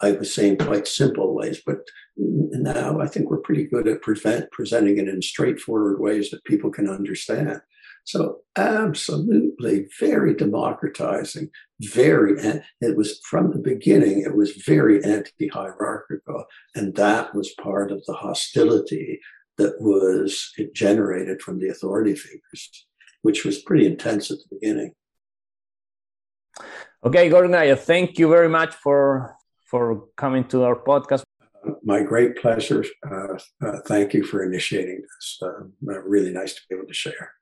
I 0.00 0.12
was 0.12 0.32
saying 0.32 0.58
quite 0.58 0.86
simple 0.86 1.34
ways, 1.34 1.60
but 1.66 1.78
now 2.16 3.00
I 3.00 3.08
think 3.08 3.28
we're 3.28 3.38
pretty 3.38 3.64
good 3.64 3.88
at 3.88 4.02
prevent, 4.02 4.50
presenting 4.52 4.98
it 4.98 5.08
in 5.08 5.20
straightforward 5.20 6.00
ways 6.00 6.30
that 6.30 6.44
people 6.44 6.70
can 6.70 6.88
understand. 6.88 7.60
So 8.08 8.38
absolutely 8.56 9.86
very 10.00 10.32
democratizing, 10.34 11.50
very, 11.78 12.32
it 12.80 12.96
was 12.96 13.20
from 13.22 13.50
the 13.50 13.58
beginning, 13.58 14.22
it 14.22 14.34
was 14.34 14.62
very 14.66 15.04
anti-hierarchical. 15.04 16.46
And 16.74 16.94
that 16.94 17.34
was 17.34 17.52
part 17.60 17.92
of 17.92 18.02
the 18.06 18.14
hostility 18.14 19.20
that 19.58 19.74
was 19.78 20.50
generated 20.72 21.42
from 21.42 21.58
the 21.58 21.68
authority 21.68 22.14
figures, 22.14 22.86
which 23.20 23.44
was 23.44 23.58
pretty 23.58 23.84
intense 23.84 24.30
at 24.30 24.38
the 24.38 24.56
beginning. 24.56 24.94
Okay, 27.04 27.28
Gordon 27.28 27.52
Guyatt, 27.52 27.80
thank 27.80 28.18
you 28.18 28.28
very 28.30 28.48
much 28.48 28.74
for 28.74 29.36
for 29.66 30.06
coming 30.16 30.44
to 30.48 30.62
our 30.62 30.76
podcast. 30.76 31.24
My 31.82 32.02
great 32.02 32.38
pleasure. 32.38 32.86
Uh, 33.06 33.36
uh, 33.62 33.80
thank 33.86 34.14
you 34.14 34.24
for 34.24 34.42
initiating 34.42 35.02
this. 35.02 35.38
Uh, 35.42 36.00
really 36.14 36.32
nice 36.32 36.54
to 36.54 36.62
be 36.70 36.74
able 36.74 36.88
to 36.88 36.94
share. 36.94 37.37